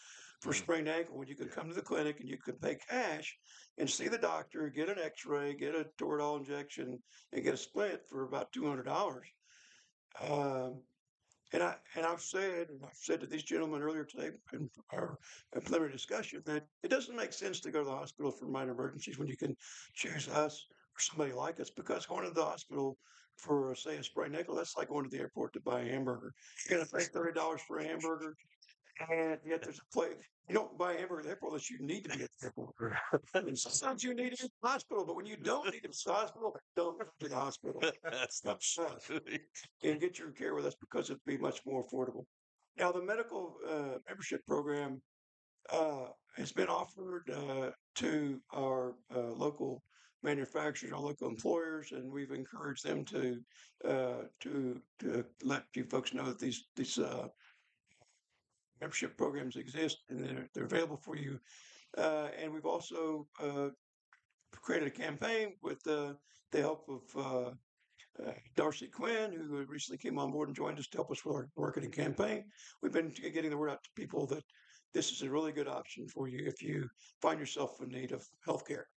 [0.41, 2.77] for a sprained ankle when you could come to the clinic and you could pay
[2.89, 3.37] cash
[3.77, 6.97] and see the doctor, get an X-ray, get a Toradol injection,
[7.33, 9.27] and get a splint for about two hundred dollars.
[10.27, 10.81] Um,
[11.51, 15.17] And I and I've said, and I've said to these gentlemen earlier today in our
[15.51, 19.17] preliminary discussion that it doesn't make sense to go to the hospital for minor emergencies
[19.17, 19.55] when you can
[19.93, 22.97] choose us or somebody like us because going to the hospital
[23.37, 26.33] for say a sprained ankle, that's like going to the airport to buy a hamburger.
[26.69, 28.35] You're gonna pay thirty dollars for a hamburger,
[29.09, 30.15] and yet there's a place
[30.49, 32.73] you don't buy at the airport unless you need to be at the airport.
[33.57, 36.11] sometimes you need it in the hospital, but when you don't need it in the
[36.11, 37.81] hospital, don't go to the hospital.
[38.11, 38.41] Us
[39.83, 42.25] and get your care with us because it'd be much more affordable.
[42.77, 45.01] Now, the medical uh, membership program
[45.71, 49.83] uh, has been offered uh, to our uh, local
[50.23, 53.39] manufacturers, our local employers, and we've encouraged them to
[53.85, 57.27] uh, to to let you folks know that these these uh,
[58.81, 61.39] membership programs exist and they're, they're available for you.
[61.97, 63.69] Uh, and we've also uh,
[64.51, 66.13] created a campaign with uh,
[66.51, 67.51] the help of uh,
[68.25, 71.35] uh, Darcy Quinn, who recently came on board and joined us to help us with
[71.35, 72.43] our marketing campaign.
[72.81, 74.43] We've been getting the word out to people that
[74.93, 76.87] this is a really good option for you if you
[77.21, 78.87] find yourself in need of health care.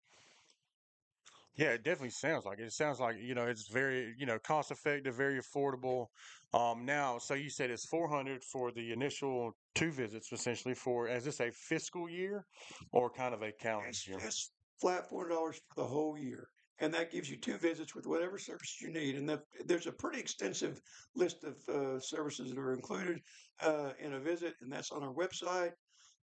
[1.54, 2.64] Yeah, it definitely sounds like it.
[2.64, 6.06] It sounds like you know it's very you know cost effective, very affordable.
[6.54, 10.74] Um, now, so you said it's four hundred for the initial two visits, essentially.
[10.74, 12.46] For is this a fiscal year
[12.90, 14.18] or kind of a calendar It's, year?
[14.18, 17.94] it's flat four hundred dollars for the whole year, and that gives you two visits
[17.94, 19.16] with whatever services you need.
[19.16, 20.80] And that, there's a pretty extensive
[21.14, 23.20] list of uh, services that are included
[23.60, 25.72] uh, in a visit, and that's on our website.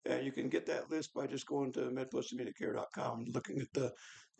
[0.09, 3.93] And you can get that list by just going to medplusimmediatecare.com and looking at the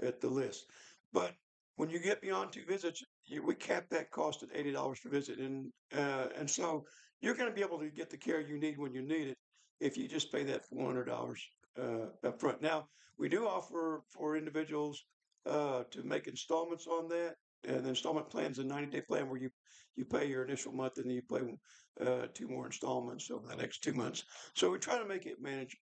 [0.03, 0.67] at the list.
[1.13, 1.33] But
[1.77, 5.11] when you get beyond two visits, you, we cap that cost at eighty dollars per
[5.11, 6.85] visit, and uh, and so
[7.21, 9.39] you're going to be able to get the care you need when you need it
[9.81, 11.43] if you just pay that four hundred dollars
[11.81, 12.63] uh, up front.
[12.63, 15.05] Now we do offer for individuals
[15.47, 19.29] uh, to make installments on that, and the installment plan is a ninety day plan
[19.29, 19.51] where you
[19.97, 23.57] you pay your initial month and then you pay uh, two more installments over the
[23.57, 24.25] next two months.
[24.55, 25.81] So we try to make it manageable.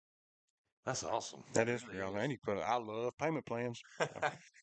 [0.85, 1.43] That's awesome.
[1.53, 2.15] That is Really real.
[2.15, 3.81] And you put, I love payment plans.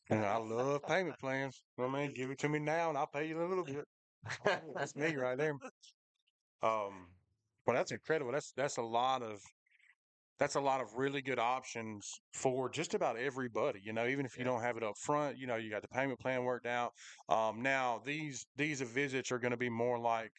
[0.09, 1.61] And I love payment plans.
[1.79, 3.85] I mean, give it to me now, and I'll pay you in a little bit.
[4.73, 5.53] That's me right there.
[6.63, 7.09] Um,
[7.67, 8.31] well, that's incredible.
[8.31, 9.39] That's that's a lot of
[10.39, 13.79] that's a lot of really good options for just about everybody.
[13.83, 15.87] You know, even if you don't have it up front, you know, you got the
[15.87, 16.91] payment plan worked out.
[17.29, 20.31] Um, now these these visits are going to be more like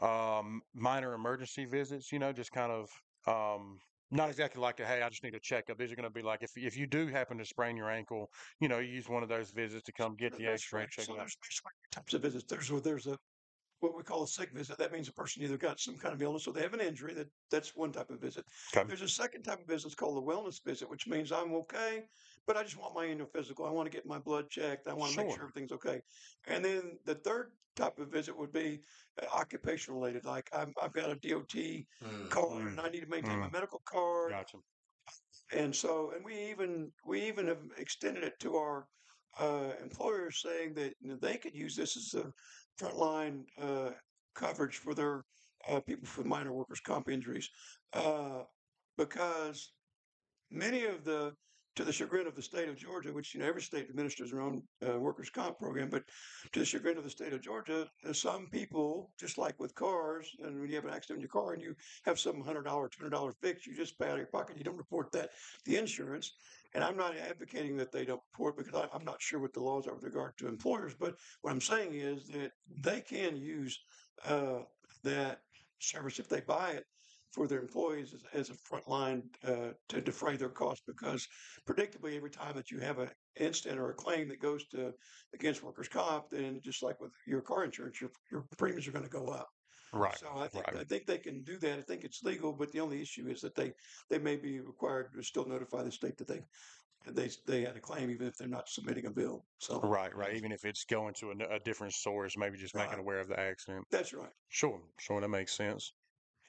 [0.00, 2.10] um minor emergency visits.
[2.10, 2.90] You know, just kind of
[3.26, 3.78] um
[4.10, 5.76] not exactly like a, hey, I just need a checkup.
[5.76, 8.30] These are going to be like if if you do happen to sprain your ankle,
[8.60, 10.86] you know, you use one of those visits to come get the X-ray.
[10.90, 12.44] So there's basically types of visits.
[12.44, 13.18] There's there's a
[13.84, 14.78] what we call a sick visit.
[14.78, 17.14] That means a person either got some kind of illness or they have an injury.
[17.14, 18.44] That that's one type of visit.
[18.74, 18.86] Okay.
[18.88, 22.04] There's a second type of visit called the wellness visit, which means I'm okay,
[22.46, 23.66] but I just want my annual physical.
[23.66, 24.88] I want to get my blood checked.
[24.88, 25.36] I want to make Sure.
[25.36, 26.00] sure everything's okay.
[26.46, 28.80] And then the third type of visit would be
[29.22, 30.24] uh, occupational related.
[30.24, 32.30] Like I'm, I've got a DOT Mm.
[32.30, 33.52] card and I need to maintain my Mm.
[33.52, 34.58] medical card Gotcha.
[35.52, 38.86] and so and we even we even have extended it to our
[39.38, 42.32] uh, employers saying that you know, they could use this as a
[42.78, 43.73] frontline uh,
[44.34, 45.24] coverage for their
[45.68, 47.48] uh, people with minor workers comp injuries
[47.92, 48.42] uh,
[48.96, 49.72] because
[50.50, 51.32] many of the
[51.76, 54.40] to the chagrin of the state of Georgia, which you know every state administers their
[54.40, 56.04] own uh, workers comp program, but
[56.52, 60.30] to the chagrin of the state of Georgia, uh, some people, just like with cars,
[60.44, 62.88] and when you have an accident in your car and you have some hundred dollar,
[62.88, 64.56] two hundred dollar fix, you just pay out of your pocket.
[64.56, 65.30] You don't report that
[65.64, 66.32] the insurance.
[66.74, 69.60] And I'm not advocating that they don't report because I, I'm not sure what the
[69.60, 70.94] laws are with regard to employers.
[70.98, 72.50] But what I'm saying is that
[72.82, 73.78] they can use
[74.26, 74.60] uh,
[75.02, 75.40] that
[75.78, 76.84] service if they buy it
[77.32, 81.26] for their employees as, as a front line uh, to defray their costs because
[81.68, 84.92] predictably every time that you have an incident or a claim that goes to
[85.34, 89.04] against workers comp then just like with your car insurance your, your premiums are going
[89.04, 89.48] to go up
[89.94, 90.18] Right.
[90.18, 90.80] so I think right.
[90.80, 91.78] I think they can do that.
[91.78, 93.72] I think it's legal, but the only issue is that they
[94.10, 96.42] they may be required to still notify the state that they
[97.06, 99.46] they they had a claim even if they're not submitting a bill.
[99.58, 100.36] So Right, right.
[100.36, 102.98] Even if it's going to a different source, maybe just making Right.
[103.00, 103.86] aware of the accident.
[103.90, 104.32] that's right.
[104.48, 105.92] Sure, sure, that makes sense.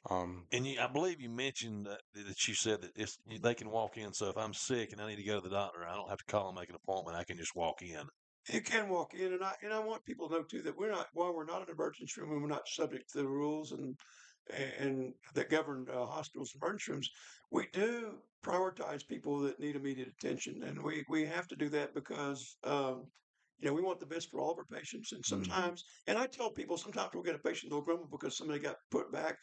[0.10, 3.70] Um, And you, I believe you mentioned that, that you said that it's, they can
[3.70, 4.14] walk in.
[4.14, 6.20] So if I'm sick and I need to go to the doctor, I don't have
[6.20, 7.18] to call and make an appointment.
[7.18, 8.08] I can just walk in.
[8.50, 10.92] You can walk in, and I and I want people to know too that we're
[10.92, 13.98] not while we're not an emergency room and we're not subject to the rules and
[14.78, 17.10] and that govern uh, hospitals and emergency rooms.
[17.52, 21.94] We do prioritize people that need immediate attention, and we we have to do that
[21.94, 22.58] because.
[22.64, 23.04] Um,
[23.60, 26.28] you know, we want the best for all of our patients, and sometimes, and I
[26.28, 29.38] tell people sometimes we'll get a patient they'll grumble because somebody got put back,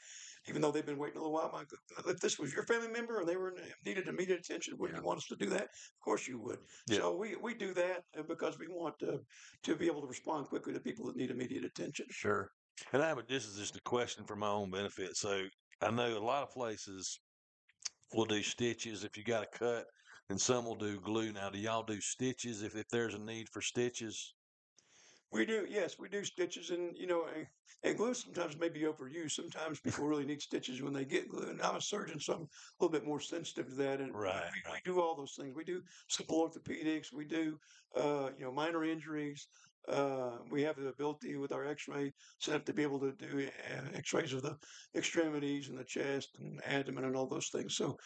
[0.47, 1.51] even though they've been waiting a little while.
[1.51, 1.65] My,
[2.11, 3.55] if this was your family member and they were
[3.87, 5.63] needed immediate attention, wouldn't you want us to do that?
[5.63, 6.59] Of course you would.
[6.89, 6.99] Yeah.
[6.99, 9.21] So we, we do that uh, because we want to
[9.63, 12.05] to be able to respond quickly to people that need immediate attention.
[12.11, 12.51] Sure.
[12.93, 15.17] And I would, this is just a question for my own benefit.
[15.17, 15.45] So
[15.81, 17.19] I know a lot of places
[18.15, 19.87] will do stitches if you got a cut,
[20.29, 21.33] and some will do glue.
[21.33, 24.35] Now, do y'all do stitches if, if there's a need for stitches?
[25.31, 27.49] We do, yes, we do stitches, and you know, and,
[27.83, 29.33] and glue sometimes may be overused.
[29.33, 32.43] Sometimes people really need stitches when they get glue, and I'm a surgeon, so I'm
[32.43, 32.49] a
[32.81, 34.01] little bit more sensitive to that.
[34.01, 35.55] And we- Right, we, we do all those things.
[35.55, 37.13] We do simple orthopedics.
[37.13, 37.59] We do,
[37.97, 39.49] uh, you know, minor injuries.
[39.89, 43.97] Uh, we have the ability with our X-ray setup to be able to do uh,
[43.97, 44.57] X-rays of the
[44.95, 47.77] extremities and the chest and abdomen and all those things.
[47.77, 47.99] So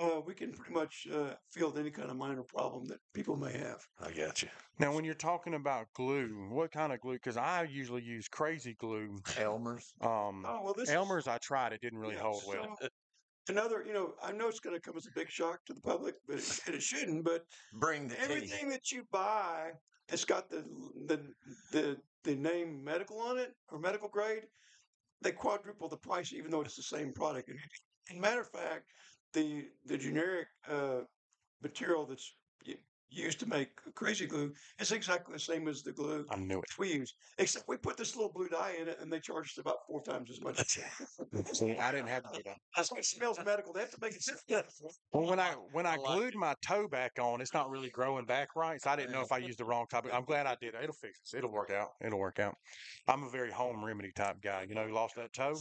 [0.00, 3.52] uh, we can pretty much uh, field any kind of minor problem that people may
[3.58, 3.80] have.
[4.00, 4.48] I got you.
[4.78, 7.14] Now, when you're talking about glue, what kind of glue?
[7.14, 9.18] Because I usually use crazy glue.
[9.38, 9.94] Elmer's.
[10.02, 11.72] Um, Oh well, this is- Elmer's, I tried.
[11.72, 12.76] It didn't really Yeah, hold well.
[12.80, 12.88] so
[13.48, 15.80] Another, you know, I know it's going to come as a big shock to the
[15.80, 17.24] public, but it, and it shouldn't.
[17.24, 18.20] But Bring the tea.
[18.22, 19.70] everything that you buy
[20.08, 20.64] that's got the
[21.06, 21.20] the
[21.72, 24.42] the the name medical on it or medical grade,
[25.22, 27.50] they quadruple the price, even though it's the same product.
[28.10, 28.84] And, matter of fact,
[29.32, 31.00] the the generic uh,
[31.62, 32.34] material that's
[33.10, 36.64] used to make crazy glue It's exactly the same as the glue I knew it.
[36.78, 39.58] we use, except we put this little blue dye in it, and they charge us
[39.58, 40.58] about four times as much.
[41.52, 42.56] See, I didn't have to do that.
[42.76, 43.72] That's why it smells medical.
[43.72, 44.62] They have to make it simple.
[45.12, 47.88] Well, when I when I, I like glued my toe back on, it's not really
[47.90, 48.80] growing back right.
[48.82, 50.04] So I didn't know if I used the wrong type.
[50.12, 50.74] I'm glad I did.
[50.74, 51.38] It'll fix it.
[51.38, 51.90] It'll work out.
[52.04, 52.54] It'll work out.
[53.08, 54.66] I'm a very home remedy type guy.
[54.68, 55.54] You know, you lost that toe,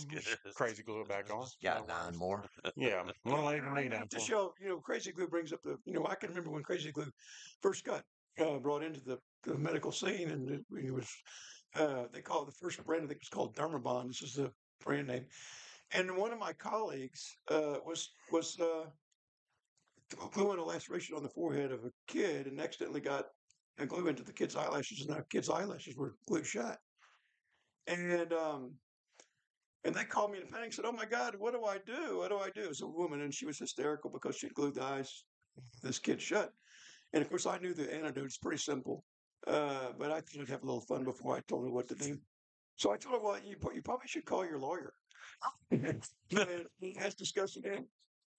[0.56, 1.46] crazy glue it back on.
[1.64, 2.44] Got No nine more.
[2.76, 4.08] Yeah, one later than me down.
[4.10, 6.64] to show, you know, Crazy Glue brings up the, you know, I can remember when
[6.64, 7.12] Crazy Glue
[7.62, 8.04] first got
[8.40, 11.10] uh, brought into the, the medical scene, and it, was,
[11.76, 14.08] uh, they call it the first brand, I think it was called Dermabond.
[14.08, 14.52] This is the
[14.84, 15.26] brand name.
[15.92, 18.86] And one of my colleagues uh, was was uh,
[20.32, 23.26] gluing a laceration on the forehead of a kid, and accidentally got
[23.78, 26.80] a glue into the kid's eyelashes, and that kid's eyelashes were glued shut.
[27.88, 28.72] And um,
[29.86, 31.78] and they called me in a panic and said, Oh my God, what do I
[31.78, 32.18] do?
[32.18, 32.64] What do I do?
[32.64, 35.24] It was a woman and she was hysterical because she'd glued the eyes
[35.84, 36.52] this kid shut.
[37.16, 38.26] And of course, I knew the antidote.
[38.26, 39.04] It's pretty simple.
[39.48, 41.96] Uh, but I thought I'd have a little fun before I told her what to
[41.96, 42.18] do.
[42.76, 44.94] So I told her, Well, you, you probably should call your lawyer.
[45.72, 46.04] and
[46.80, 47.84] he has discussed it.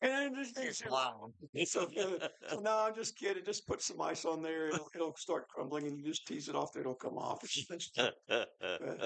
[0.03, 1.15] And, just, You're lying.
[1.65, 1.89] so,
[2.51, 3.43] so no, I'm just kidding.
[3.45, 4.69] Just put some ice on there.
[4.69, 6.77] It'll, it'll start crumbling, and you just tease it off.
[6.77, 7.43] It'll come off.
[7.71, 7.91] It's-
[8.29, 9.01] it's-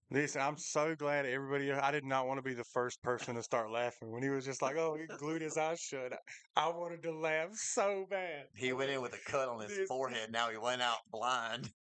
[0.10, 1.70] Listen, I'm so glad everybody.
[1.70, 4.46] I did not want to be the first person to start laughing when he was
[4.46, 6.14] just like, "Oh, he glued his eyes shut."
[6.56, 8.48] I wanted to laugh so bad.
[8.56, 10.32] He went in with a cut on his This- forehead.
[10.32, 11.74] Now he went out blind.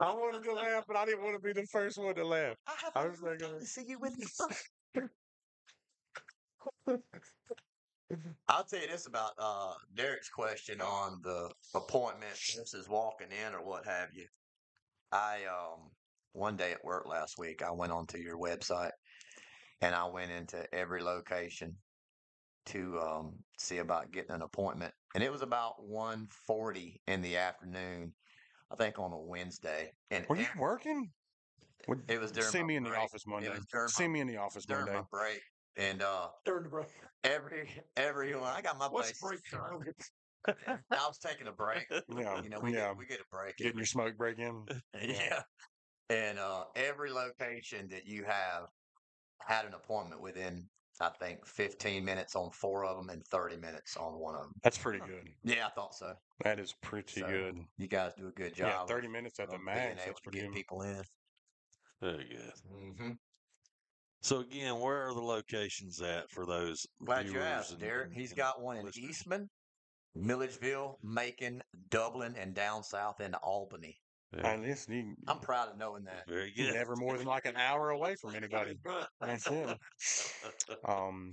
[0.00, 2.56] I wanted to laugh, but I didn't want to be the first one to laugh.
[2.66, 4.26] I I was like, to see you with me.
[8.48, 13.64] I'll tell you this about uh, Derek's question on the appointment versus walking in or
[13.64, 14.26] what have you.
[15.12, 15.90] I um
[16.32, 18.92] one day at work last week, I went onto your website
[19.80, 21.76] and I went into every location
[22.66, 28.12] to um, see about getting an appointment, and it was about 1.40 in the afternoon,
[28.70, 31.12] I think on a Wednesday, and Were you ev- working?
[31.88, 33.48] Would- it was during See my me in the office Monday.
[33.48, 35.00] It was during See my, me in the office during Monday.
[35.00, 35.42] my break,
[35.76, 36.86] and uh, During the break.
[37.24, 39.20] every everyone, I got my What's place.
[39.20, 39.80] break time?
[40.92, 41.86] I was taking a break.
[42.16, 42.88] Yeah, You know, we yeah.
[42.88, 43.56] get we get a break.
[43.56, 44.66] Getting every- your smoke break in.
[45.02, 45.42] yeah.
[46.10, 48.68] And uh, every location that you have
[49.46, 50.68] had an appointment within,
[51.00, 54.52] I think, 15 minutes on four of them and 30 minutes on one of them.
[54.62, 55.28] That's pretty good.
[55.42, 56.12] Yeah, I thought so.
[56.44, 57.56] That is pretty So, good.
[57.78, 58.68] You guys do a good job.
[58.68, 59.86] Yeah, of- 30 minutes at the of being max.
[59.86, 60.54] able That's to pretty get good.
[60.56, 61.02] people in.
[62.02, 62.52] Very good.
[62.74, 63.10] Mm-hmm.
[64.20, 66.86] So again, where are the locations at for those?
[67.04, 68.08] Glad you viewers asked, and- Derek.
[68.08, 69.08] and- He's and got one in listeners?
[69.10, 69.50] Eastman,
[70.14, 73.96] Milledgeville, Macon, Dublin, and down south in Albany.
[74.36, 76.26] Yeah, Hey, listen, you, I'm proud of knowing that.
[76.28, 76.74] very you're good.
[76.76, 78.78] never more than like an hour away from anybody.
[79.20, 79.78] That's it.
[80.84, 81.32] Um,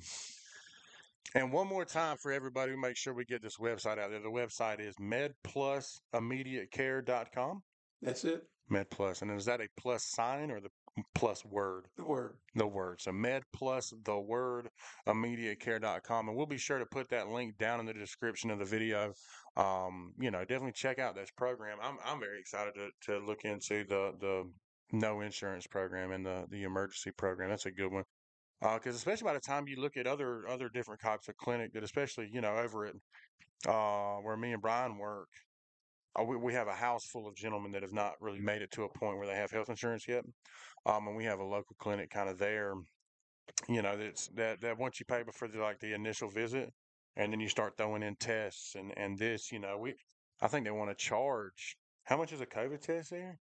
[1.35, 4.19] and one more time for everybody, make sure we get this website out there.
[4.21, 7.61] The website is medplusimmediatecare.com.
[8.01, 8.43] That's it.
[8.71, 9.21] MedPlus.
[9.21, 10.69] And is that a plus sign or the
[11.15, 11.87] plus word?
[11.97, 12.37] The word.
[12.55, 13.01] The word.
[13.01, 14.69] So med plus the word
[15.07, 16.27] immediatecare.com.
[16.27, 19.13] And we'll be sure to put that link down in the description of the video.
[19.59, 21.77] Um, you know, definitely check out this program.
[21.81, 24.49] I'm I'm very excited to, to look into the the
[24.93, 27.49] no insurance program and the the emergency program.
[27.49, 28.05] That's a good one.
[28.61, 31.83] Because especially by the time you look at other other different types of clinic, that
[31.83, 32.93] especially you know over at
[33.67, 35.27] uh, where me and Brian work,
[36.17, 38.71] uh, we, we have a house full of gentlemen that have not really made it
[38.71, 40.23] to a point where they have health insurance yet.
[40.85, 42.73] Um, and we have a local clinic kind of there.
[43.67, 46.71] You know, that's that that once you pay before the like the initial visit,
[47.15, 49.95] and then you start throwing in tests and and this, you know, we
[50.41, 51.77] I think they want to charge.
[52.03, 53.37] How much is a COVID test there?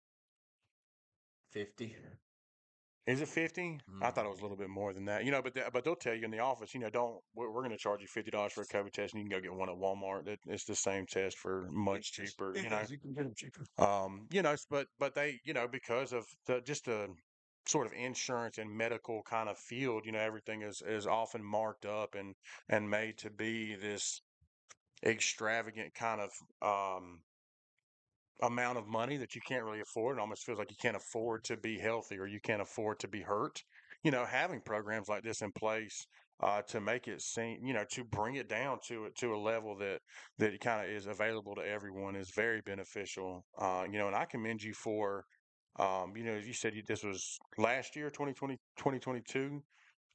[1.51, 1.95] 50.
[3.05, 3.81] Is it 50?
[4.01, 5.25] I thought it was a little bit more than that.
[5.25, 7.51] You know, but they, but they'll tell you in the office, you know, don't we're,
[7.51, 9.41] we're going to charge you fifty dollars for a COVID test, and you can go
[9.41, 10.27] get one at Walmart.
[10.27, 12.53] It, it's the same test for much cheaper.
[12.55, 13.65] You know, you can get them cheaper.
[13.77, 17.09] um, you know, but but they, you know, because of the just the
[17.67, 21.85] sort of insurance and medical kind of field, you know, everything is is often marked
[21.85, 22.35] up and
[22.69, 24.21] and made to be this
[25.05, 27.19] extravagant kind of um
[28.41, 30.17] amount of money that you can't really afford.
[30.17, 33.07] It almost feels like you can't afford to be healthy or you can't afford to
[33.07, 33.63] be hurt.
[34.03, 36.05] You know, having programs like this in place
[36.41, 39.37] uh, to make it seem, you know, to bring it down to it to a
[39.37, 39.99] level that
[40.39, 43.45] that kind of is available to everyone is very beneficial.
[43.57, 45.23] Uh, you know, and I commend you for,
[45.79, 49.61] um, you know, you said you, this was last year, 2020, 2022,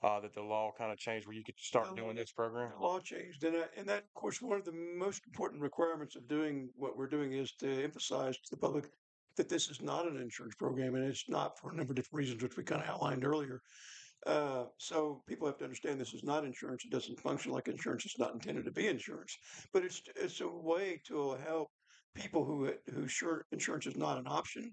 [0.03, 2.71] uh, that the law kind of changed where you could start doing this program.
[2.79, 6.15] The law changed, and, I- and that, of course, one of the most important requirements
[6.15, 8.89] of doing what we're doing is to emphasize to the public
[9.37, 12.19] that this is not an insurance program, and it's not for a number of different
[12.19, 13.61] reasons, which we kind of outlined earlier.
[14.27, 16.85] Uh, so people have to understand this is not insurance.
[16.85, 18.05] It doesn't function like insurance.
[18.05, 19.37] It's not intended to be insurance,
[19.73, 21.69] but it's it's a way to help
[22.15, 24.73] people who who sure insurance is not an option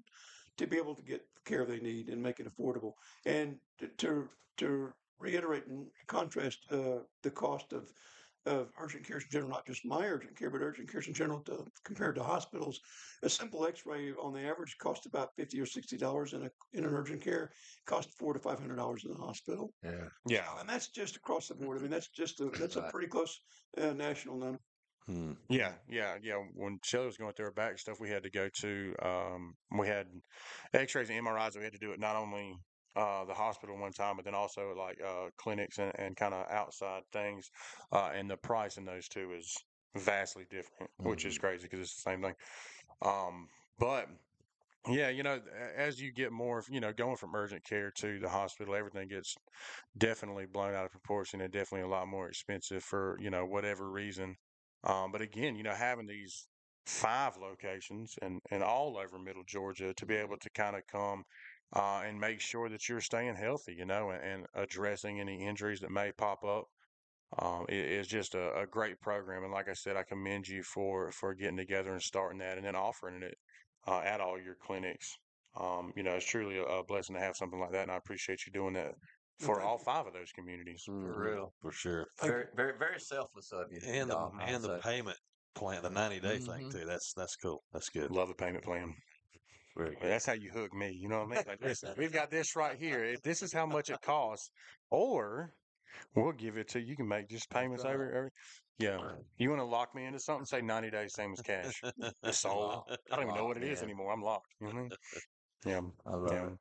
[0.58, 2.94] to be able to get the care they need and make it affordable.
[3.26, 7.92] And to to, to reiterate and contrast uh, the cost of
[8.48, 11.40] of urgent care in general, not just my urgent care, but urgent care in general,
[11.40, 12.80] to, compared to hospitals.
[13.24, 16.86] A simple X-ray, on the average, costs about fifty or sixty dollars in a in
[16.86, 17.52] an urgent care.
[17.88, 19.74] Costs four to five hundred dollars in the hospital.
[19.84, 20.10] Yeah.
[20.28, 20.60] Yeah.
[20.60, 21.80] And that's just across the board.
[21.80, 23.42] I mean, that's just a that's a pretty close
[23.82, 24.60] uh, national number.
[25.08, 25.34] Hmm.
[25.50, 26.42] Yeah, yeah, yeah.
[26.56, 29.88] When Shelly was going through her back stuff, we had to go to um, we
[29.88, 30.08] had
[30.74, 31.56] X-rays and MRIs.
[31.56, 32.56] We had to do it not only
[32.96, 36.50] uh, the hospital one time, but then also like uh, clinics and, and kind of
[36.50, 37.50] outside things.
[37.92, 39.56] Uh, and the price in those two is
[39.96, 42.34] vastly different, which is crazy because it's the same thing.
[43.04, 43.48] Um,
[43.78, 44.08] but
[44.88, 45.40] yeah, you know,
[45.76, 49.36] as you get more, you know, going from urgent care to the hospital, everything gets
[49.98, 53.90] definitely blown out of proportion and definitely a lot more expensive for you know whatever
[53.90, 54.36] reason.
[54.86, 56.48] Um, but again, you know, having these
[56.86, 61.24] five locations and, and all over Middle Georgia to be able to kind of come
[61.76, 65.80] uh, and make sure that you're staying healthy, you know, and, and addressing any injuries
[65.82, 66.66] that may pop up
[67.40, 69.44] um, i- is just a, a great program.
[69.44, 72.66] And like I said, I commend you for for getting together and starting that and
[72.66, 73.38] then offering it
[73.88, 75.18] uh, at all your clinics.
[75.60, 77.98] Um, you know, it's truly a, a blessing to have something like that, and I
[77.98, 78.94] appreciate you doing that
[79.40, 80.84] for all five of those communities.
[80.86, 82.08] For real, for sure.
[82.22, 83.80] Very, very, very selfless of you.
[83.86, 84.90] And the Doc, I'd and the say.
[84.98, 85.18] payment
[85.56, 86.72] plan, the ninety day thing Mhm.
[86.72, 86.86] too.
[86.86, 87.64] That's that's cool.
[87.74, 88.12] That's good.
[88.12, 88.94] Love the payment plan.
[89.78, 90.10] Very good.
[90.10, 90.92] That's how you hook me.
[90.92, 91.44] You know what I mean?
[91.48, 93.04] Like, listen, we've got this right here.
[93.04, 94.50] If This is how much it costs,
[94.90, 95.52] or
[96.16, 96.88] we'll give it to you.
[96.88, 97.94] You can make just payments right.
[97.94, 98.12] over.
[98.14, 98.30] every
[98.78, 99.00] yeah.
[99.38, 100.46] You want to lock me into something?
[100.46, 101.82] Say ninety days, same as cash.
[102.24, 102.84] It's sold.
[102.90, 103.86] I don't even know Lock what it is in.
[103.86, 104.12] anymore.
[104.14, 104.48] I'm locked.
[104.62, 104.92] You know what I mean?
[105.66, 105.82] Yeah.
[106.06, 106.46] I love yeah.
[106.48, 106.54] it.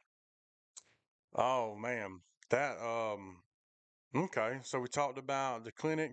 [1.34, 2.20] Oh man,
[2.50, 3.36] that um.
[4.16, 6.12] Okay, so we talked about the clinic,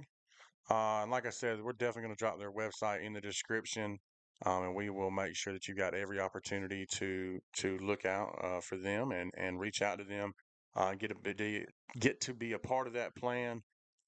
[0.71, 3.99] uh, and like I said, we're definitely going to drop their website in the description,
[4.43, 8.39] um, and we will make sure that you got every opportunity to to look out
[8.43, 10.31] uh, for them and and reach out to them,
[10.75, 11.65] uh, get a
[11.99, 13.61] get to be a part of that plan,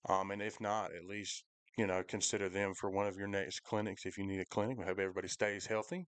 [0.09, 1.43] um, and if not, at least
[1.77, 4.77] you know consider them for one of your next clinics if you need a clinic.
[4.77, 6.07] We hope everybody stays healthy,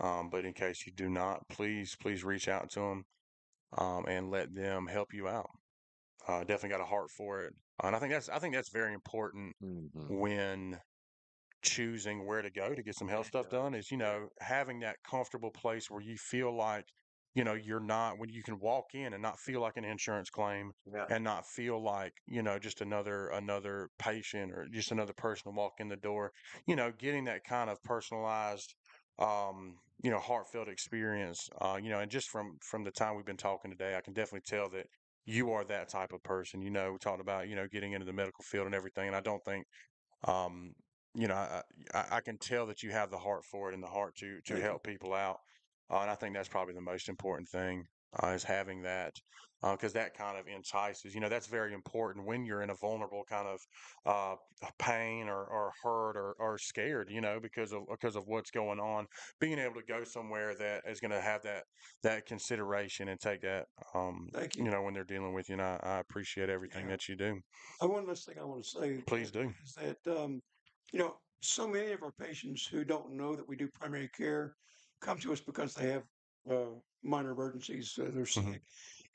[0.00, 3.04] um, but in case you do not, please please reach out to them
[3.78, 5.50] um, and let them help you out.
[6.28, 8.94] Uh, definitely got a heart for it, and I think that's I think that's very
[8.94, 10.08] important Mhm.
[10.08, 10.80] when
[11.62, 13.74] choosing where to go to get some health stuff done.
[13.74, 16.86] Is you know having that comfortable place where you feel like
[17.34, 20.30] you know you're not when you can walk in and not feel like an insurance
[20.30, 21.08] claim Yeah.
[21.08, 25.56] and not feel like you know just another another patient or just another person to
[25.56, 26.32] walk in the door.
[26.66, 28.74] You know, getting that kind of personalized
[29.18, 31.48] um, you know, heartfelt experience.
[31.60, 34.14] Uh, you know, and just from from the time we've been talking today, I can
[34.14, 34.86] definitely tell that
[35.24, 36.62] you are that type of person.
[36.62, 39.16] You know, we talked about you know getting into the medical field and everything, and
[39.16, 39.66] I don't think,
[40.26, 40.72] um,
[41.14, 41.62] you know, I,
[41.94, 44.40] I I can tell that you have the heart for it and the heart to
[44.46, 45.38] to help people out,
[45.90, 47.84] uh, and I think that's probably the most important thing
[48.22, 49.14] uh, is having that.
[49.62, 53.24] Because that kind of entices, you know, that's very important when you're in a vulnerable
[53.28, 53.60] kind of
[54.04, 54.36] uh,
[54.78, 58.80] pain or, or hurt or, or scared, you know, because of because of what's going
[58.80, 59.06] on.
[59.40, 61.64] Being able to go somewhere that is going to have that
[62.02, 64.70] that consideration and take that, um, Thank you you.
[64.70, 65.54] know, when they're dealing with you.
[65.54, 66.96] And I, I appreciate everything Yeah.
[66.96, 67.40] that you do.
[67.82, 69.52] Uh, one last thing I want to say Please do.
[69.62, 70.40] is that um,
[70.92, 74.54] you know so many of our patients who don't know that we do primary care
[75.00, 76.04] come to us because they have
[76.48, 76.70] uh,
[77.02, 77.98] minor emergencies.
[77.98, 78.60] Uh, they're sick, Mhm.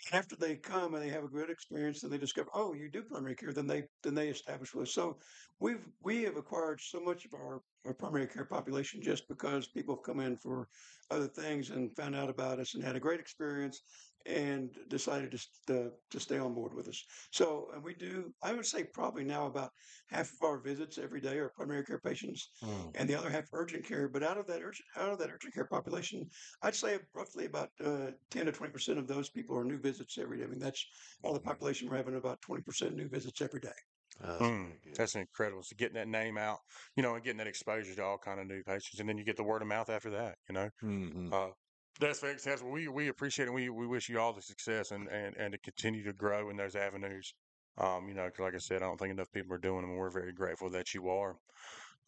[0.05, 2.89] And after they come and they have a good experience, and they discover, oh, you
[2.89, 4.93] do primary care, then they then they establish with us.
[4.93, 5.17] So
[5.59, 9.95] we've we have acquired so much of our our primary care population just because people
[9.95, 10.67] have come in for
[11.09, 13.81] other things and found out about us and had a great experience
[14.25, 17.01] and decided to, to, to stay on board with us.
[17.31, 19.71] So, and we do, I would say probably now about
[20.09, 22.95] half of our visits every day are primary care patients Mm.
[22.95, 24.09] and the other half urgent care.
[24.09, 26.25] But out of that urgent, out of that urgent care population,
[26.61, 30.37] I'd say roughly about uh, 10 to 20% of those people are new visits every
[30.37, 30.43] day.
[30.45, 30.85] I mean, that's
[31.23, 31.89] all the population.
[31.89, 33.71] We're having about 20% new visits every day.
[34.19, 35.63] That's Mm, that's incredible.
[35.63, 36.59] So getting that name out,
[36.95, 39.23] you know, and getting that exposure to all kind of new patients, and then you
[39.23, 40.37] get the word of mouth after that.
[40.47, 41.31] You know, Mhm.
[41.31, 41.51] uh,
[41.99, 42.67] that's fantastic.
[42.67, 43.53] We we appreciate it.
[43.53, 46.57] We we wish you all the success and and and to continue to grow in
[46.57, 47.33] those avenues.
[47.77, 49.91] Um, you know, 'cause like I said, I don't think enough people are doing them,
[49.91, 51.35] and we're very grateful that you are.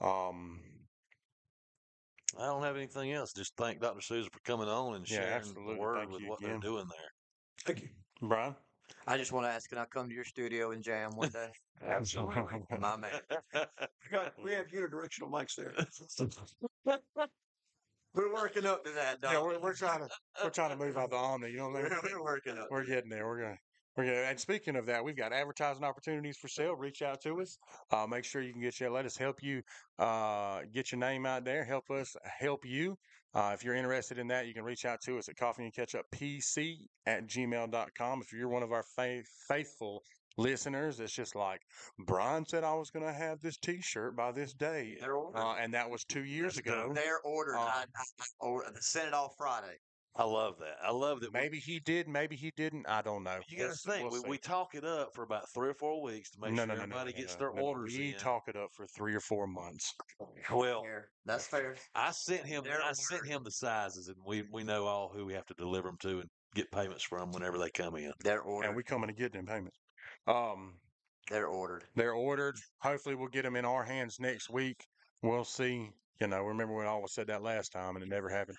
[0.01, 0.59] Um,
[2.37, 3.33] I don't have anything else.
[3.33, 4.01] Just thank Dr.
[4.01, 5.75] Souza for coming on and Yeah, sharing absolutely.
[5.75, 6.49] the word Thank with what again.
[6.51, 7.09] they're doing there.
[7.65, 7.89] Thank you.
[8.21, 8.55] Brian,
[9.07, 11.51] I just want to ask, can I come to your studio and jam one day?
[11.81, 12.59] Absolutely.
[12.79, 13.21] My man.
[14.41, 15.75] We have unidirectional mics there.
[18.13, 19.33] We're working up to that, Doc.
[19.33, 20.09] yeah, we're, we're trying to
[20.43, 21.51] we're trying to move out the Omni.
[21.51, 21.99] You know what I mean?
[22.03, 22.67] We're working up.
[22.71, 23.27] We're getting there.
[23.27, 23.57] We're gonna.
[23.97, 26.75] We're gonna, and speaking of that, we've got advertising opportunities for sale.
[26.75, 27.57] Reach out to us.
[27.91, 28.89] Uh, make sure you can get your.
[28.89, 29.61] Let us help you
[29.99, 31.63] uh, get your name out there.
[31.65, 32.97] Help us help you.
[33.33, 35.73] Uh, if you're interested in that, you can reach out to us at coffee and
[35.73, 38.21] ketchup pc at gmail.com.
[38.21, 40.01] If you're one of our faith, faithful
[40.37, 41.61] listeners, it's just like
[42.05, 45.89] Brian said I was going to have this T-shirt by this day, uh, and that
[45.89, 46.91] was two years ago.
[46.93, 47.55] They're ordered.
[47.57, 49.75] Uh, I, I, I or, sent it off Friday.
[50.15, 50.75] I love that.
[50.83, 51.31] I love that.
[51.33, 52.87] we- Maybe he did, maybe he didn't.
[52.89, 53.39] I don't know.
[53.47, 56.01] you got to think, we'll we, we talk it up for about three or four
[56.01, 57.61] weeks to make no, sure no, no, no, everybody no, gets no, their no.
[57.61, 58.15] orders We in.
[58.19, 59.93] talk it up for three or four months.
[60.51, 60.83] well,
[61.25, 61.75] That's fair.
[61.95, 62.63] I sent him.
[62.65, 65.53] They're I sent him the sizes, and we we know all who we have to
[65.53, 68.11] deliver them to and get payments from whenever they come in.
[68.23, 68.69] They're ordered.
[68.69, 69.77] and we coming to get them payments.
[70.29, 70.73] Um,
[71.29, 71.83] They're ordered.
[71.95, 72.55] they're ordered.
[72.81, 74.85] Hopefully, we'll get them in our hands next week.
[75.21, 75.89] We'll see.
[76.21, 78.57] You know, remember when I always said that last time and it never happened.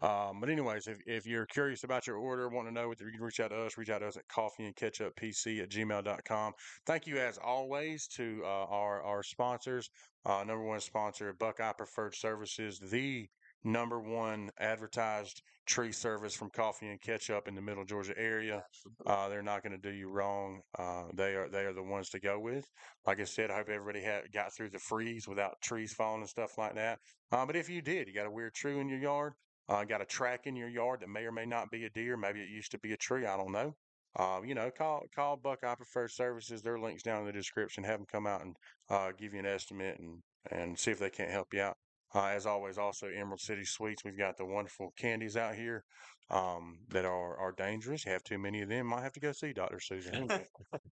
[0.00, 3.10] Um, but anyways, if, if you're curious about your order, want to know what you
[3.10, 5.70] can reach out to us, reach out to us at coffee and ketchup PC at
[5.70, 6.52] gmail.com.
[6.86, 9.90] Thank you as always to uh, our, our sponsors.
[10.24, 13.28] Uh, number one sponsor, Buckeye Preferred Services, the
[13.64, 18.64] number one advertised tree service from coffee and ketchup in the middle Georgia area.
[19.06, 20.60] Uh, they're not going to do you wrong.
[20.78, 22.64] Uh, they are they are the ones to go with.
[23.06, 26.28] Like I said, I hope everybody had got through the freeze without trees falling and
[26.28, 26.98] stuff like that.
[27.30, 29.34] Uh, but if you did, you got a weird tree in your yard,
[29.68, 32.16] uh, got a track in your yard that may or may not be a deer.
[32.16, 33.26] Maybe it used to be a tree.
[33.26, 33.74] I don't know.
[34.16, 36.62] Uh, you know, call call Buckeye Preferred Services.
[36.62, 37.84] Their links down in the description.
[37.84, 38.56] Have them come out and
[38.88, 41.76] uh, give you an estimate and and see if they can't help you out.
[42.14, 44.02] Uh, as always, also Emerald City Sweets.
[44.04, 45.84] We've got the wonderful candies out here
[46.30, 48.06] um, that are are dangerous.
[48.06, 50.10] You have too many of them, might have to go see Doctor Souza.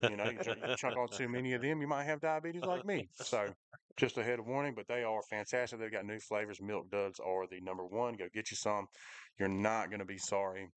[0.02, 2.62] you know, you, ch- you chuck on too many of them, you might have diabetes
[2.62, 3.08] like me.
[3.14, 3.46] So,
[3.96, 4.74] just a head of warning.
[4.76, 5.80] But they are fantastic.
[5.80, 6.60] They've got new flavors.
[6.60, 8.14] Milk Duds are the number one.
[8.14, 8.86] Go get you some.
[9.38, 10.68] You're not going to be sorry.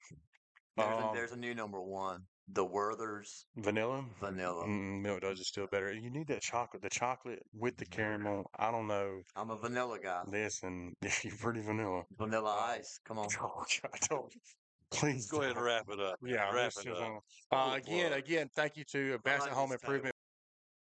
[0.77, 2.21] There's, a, Um, there's a new number one.
[2.53, 4.03] The Werther's Vanilla.
[4.19, 4.65] Vanilla.
[4.65, 5.93] Mm, Milk Duds is still better.
[5.93, 6.81] You need that chocolate.
[6.81, 8.49] The chocolate with the caramel.
[8.59, 9.21] I don't know.
[9.35, 10.23] I'm a vanilla guy.
[10.27, 10.93] Listen,
[11.23, 12.03] you're pretty vanilla.
[12.17, 12.99] Vanilla ice.
[13.05, 13.27] Come on.
[13.41, 14.33] Oh, God, don't.
[14.91, 15.65] Please Go ahead and don't.
[15.65, 16.15] wrap it up.
[16.23, 17.23] Yeah, wrap it up.
[17.51, 18.19] uh, uh, again, plug.
[18.19, 19.93] again, thank you to Bassett like Home this table.
[19.93, 20.15] Improvement.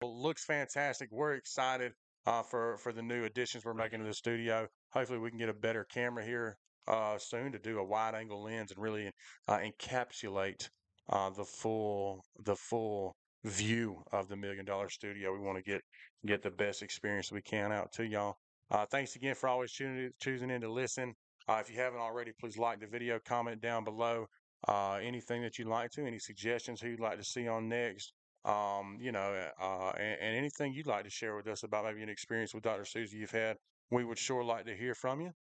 [0.01, 1.09] Looks fantastic.
[1.11, 1.91] We're excited
[2.25, 4.67] uh, for for the new additions we're making to the studio.
[4.91, 6.57] Hopefully, we can get a better camera here
[6.87, 9.11] uh, soon to do a wide angle lens and really
[9.47, 10.69] uh, encapsulate
[11.09, 15.33] uh, the full the full view of the million dollar studio.
[15.33, 15.81] We want to get
[16.25, 18.35] get the best experience we can out to y'all.
[18.71, 21.13] Uh, thanks again for always tuning choosing in to listen.
[21.47, 24.27] Uh, if you haven't already, please like the video, comment down below
[24.67, 28.13] uh, anything that you'd like to, any suggestions who you'd like to see on next,
[28.45, 32.03] um, you know, uh, and, and anything you'd like to share with us about maybe
[32.03, 32.85] an experience with Dr.
[32.85, 33.57] Souza you've had.
[33.89, 35.31] We would sure like to hear from you.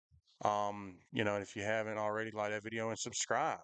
[0.49, 3.59] Um, you know, and if you haven't already, like that video and subscribe.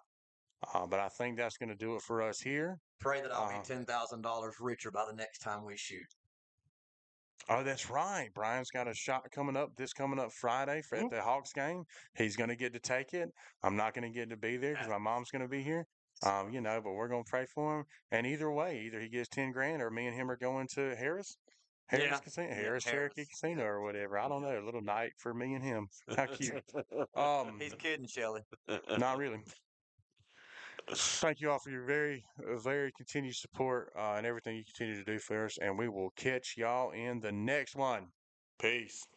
[0.73, 2.79] Uh, but I think that's going to do it for us here.
[2.99, 6.07] Pray that I'll Uh, be ten thousand dollars richer by the next time we shoot.
[7.47, 8.29] Oh, that's right.
[8.33, 11.83] Brian's got a shot coming up this coming up Friday for, at the Hawks game.
[12.17, 13.29] He's going to get to take it.
[13.61, 15.85] I'm not going to get to be there because my mom's going to be here.
[16.23, 17.85] Um, you know, but we're going to pray for him.
[18.11, 20.95] And either way, either he gets 10 grand or me and him are going to
[20.95, 21.37] Harrah's.
[21.91, 22.17] Harrah's Yeah.
[22.19, 24.17] Casino, Yeah, Harrah's Cherokee Casino or whatever.
[24.17, 24.57] I don't know.
[24.59, 25.87] A little night for me and him.
[26.15, 26.63] How cute.
[27.15, 28.41] Um, He's kidding, Shelly.
[28.97, 29.41] not really.
[30.93, 34.95] Thank you all for your very, uh, very continued support uh, and everything you continue
[34.95, 35.57] to do for us.
[35.59, 38.07] And we will catch y'all in the next one.
[38.59, 39.07] Peace.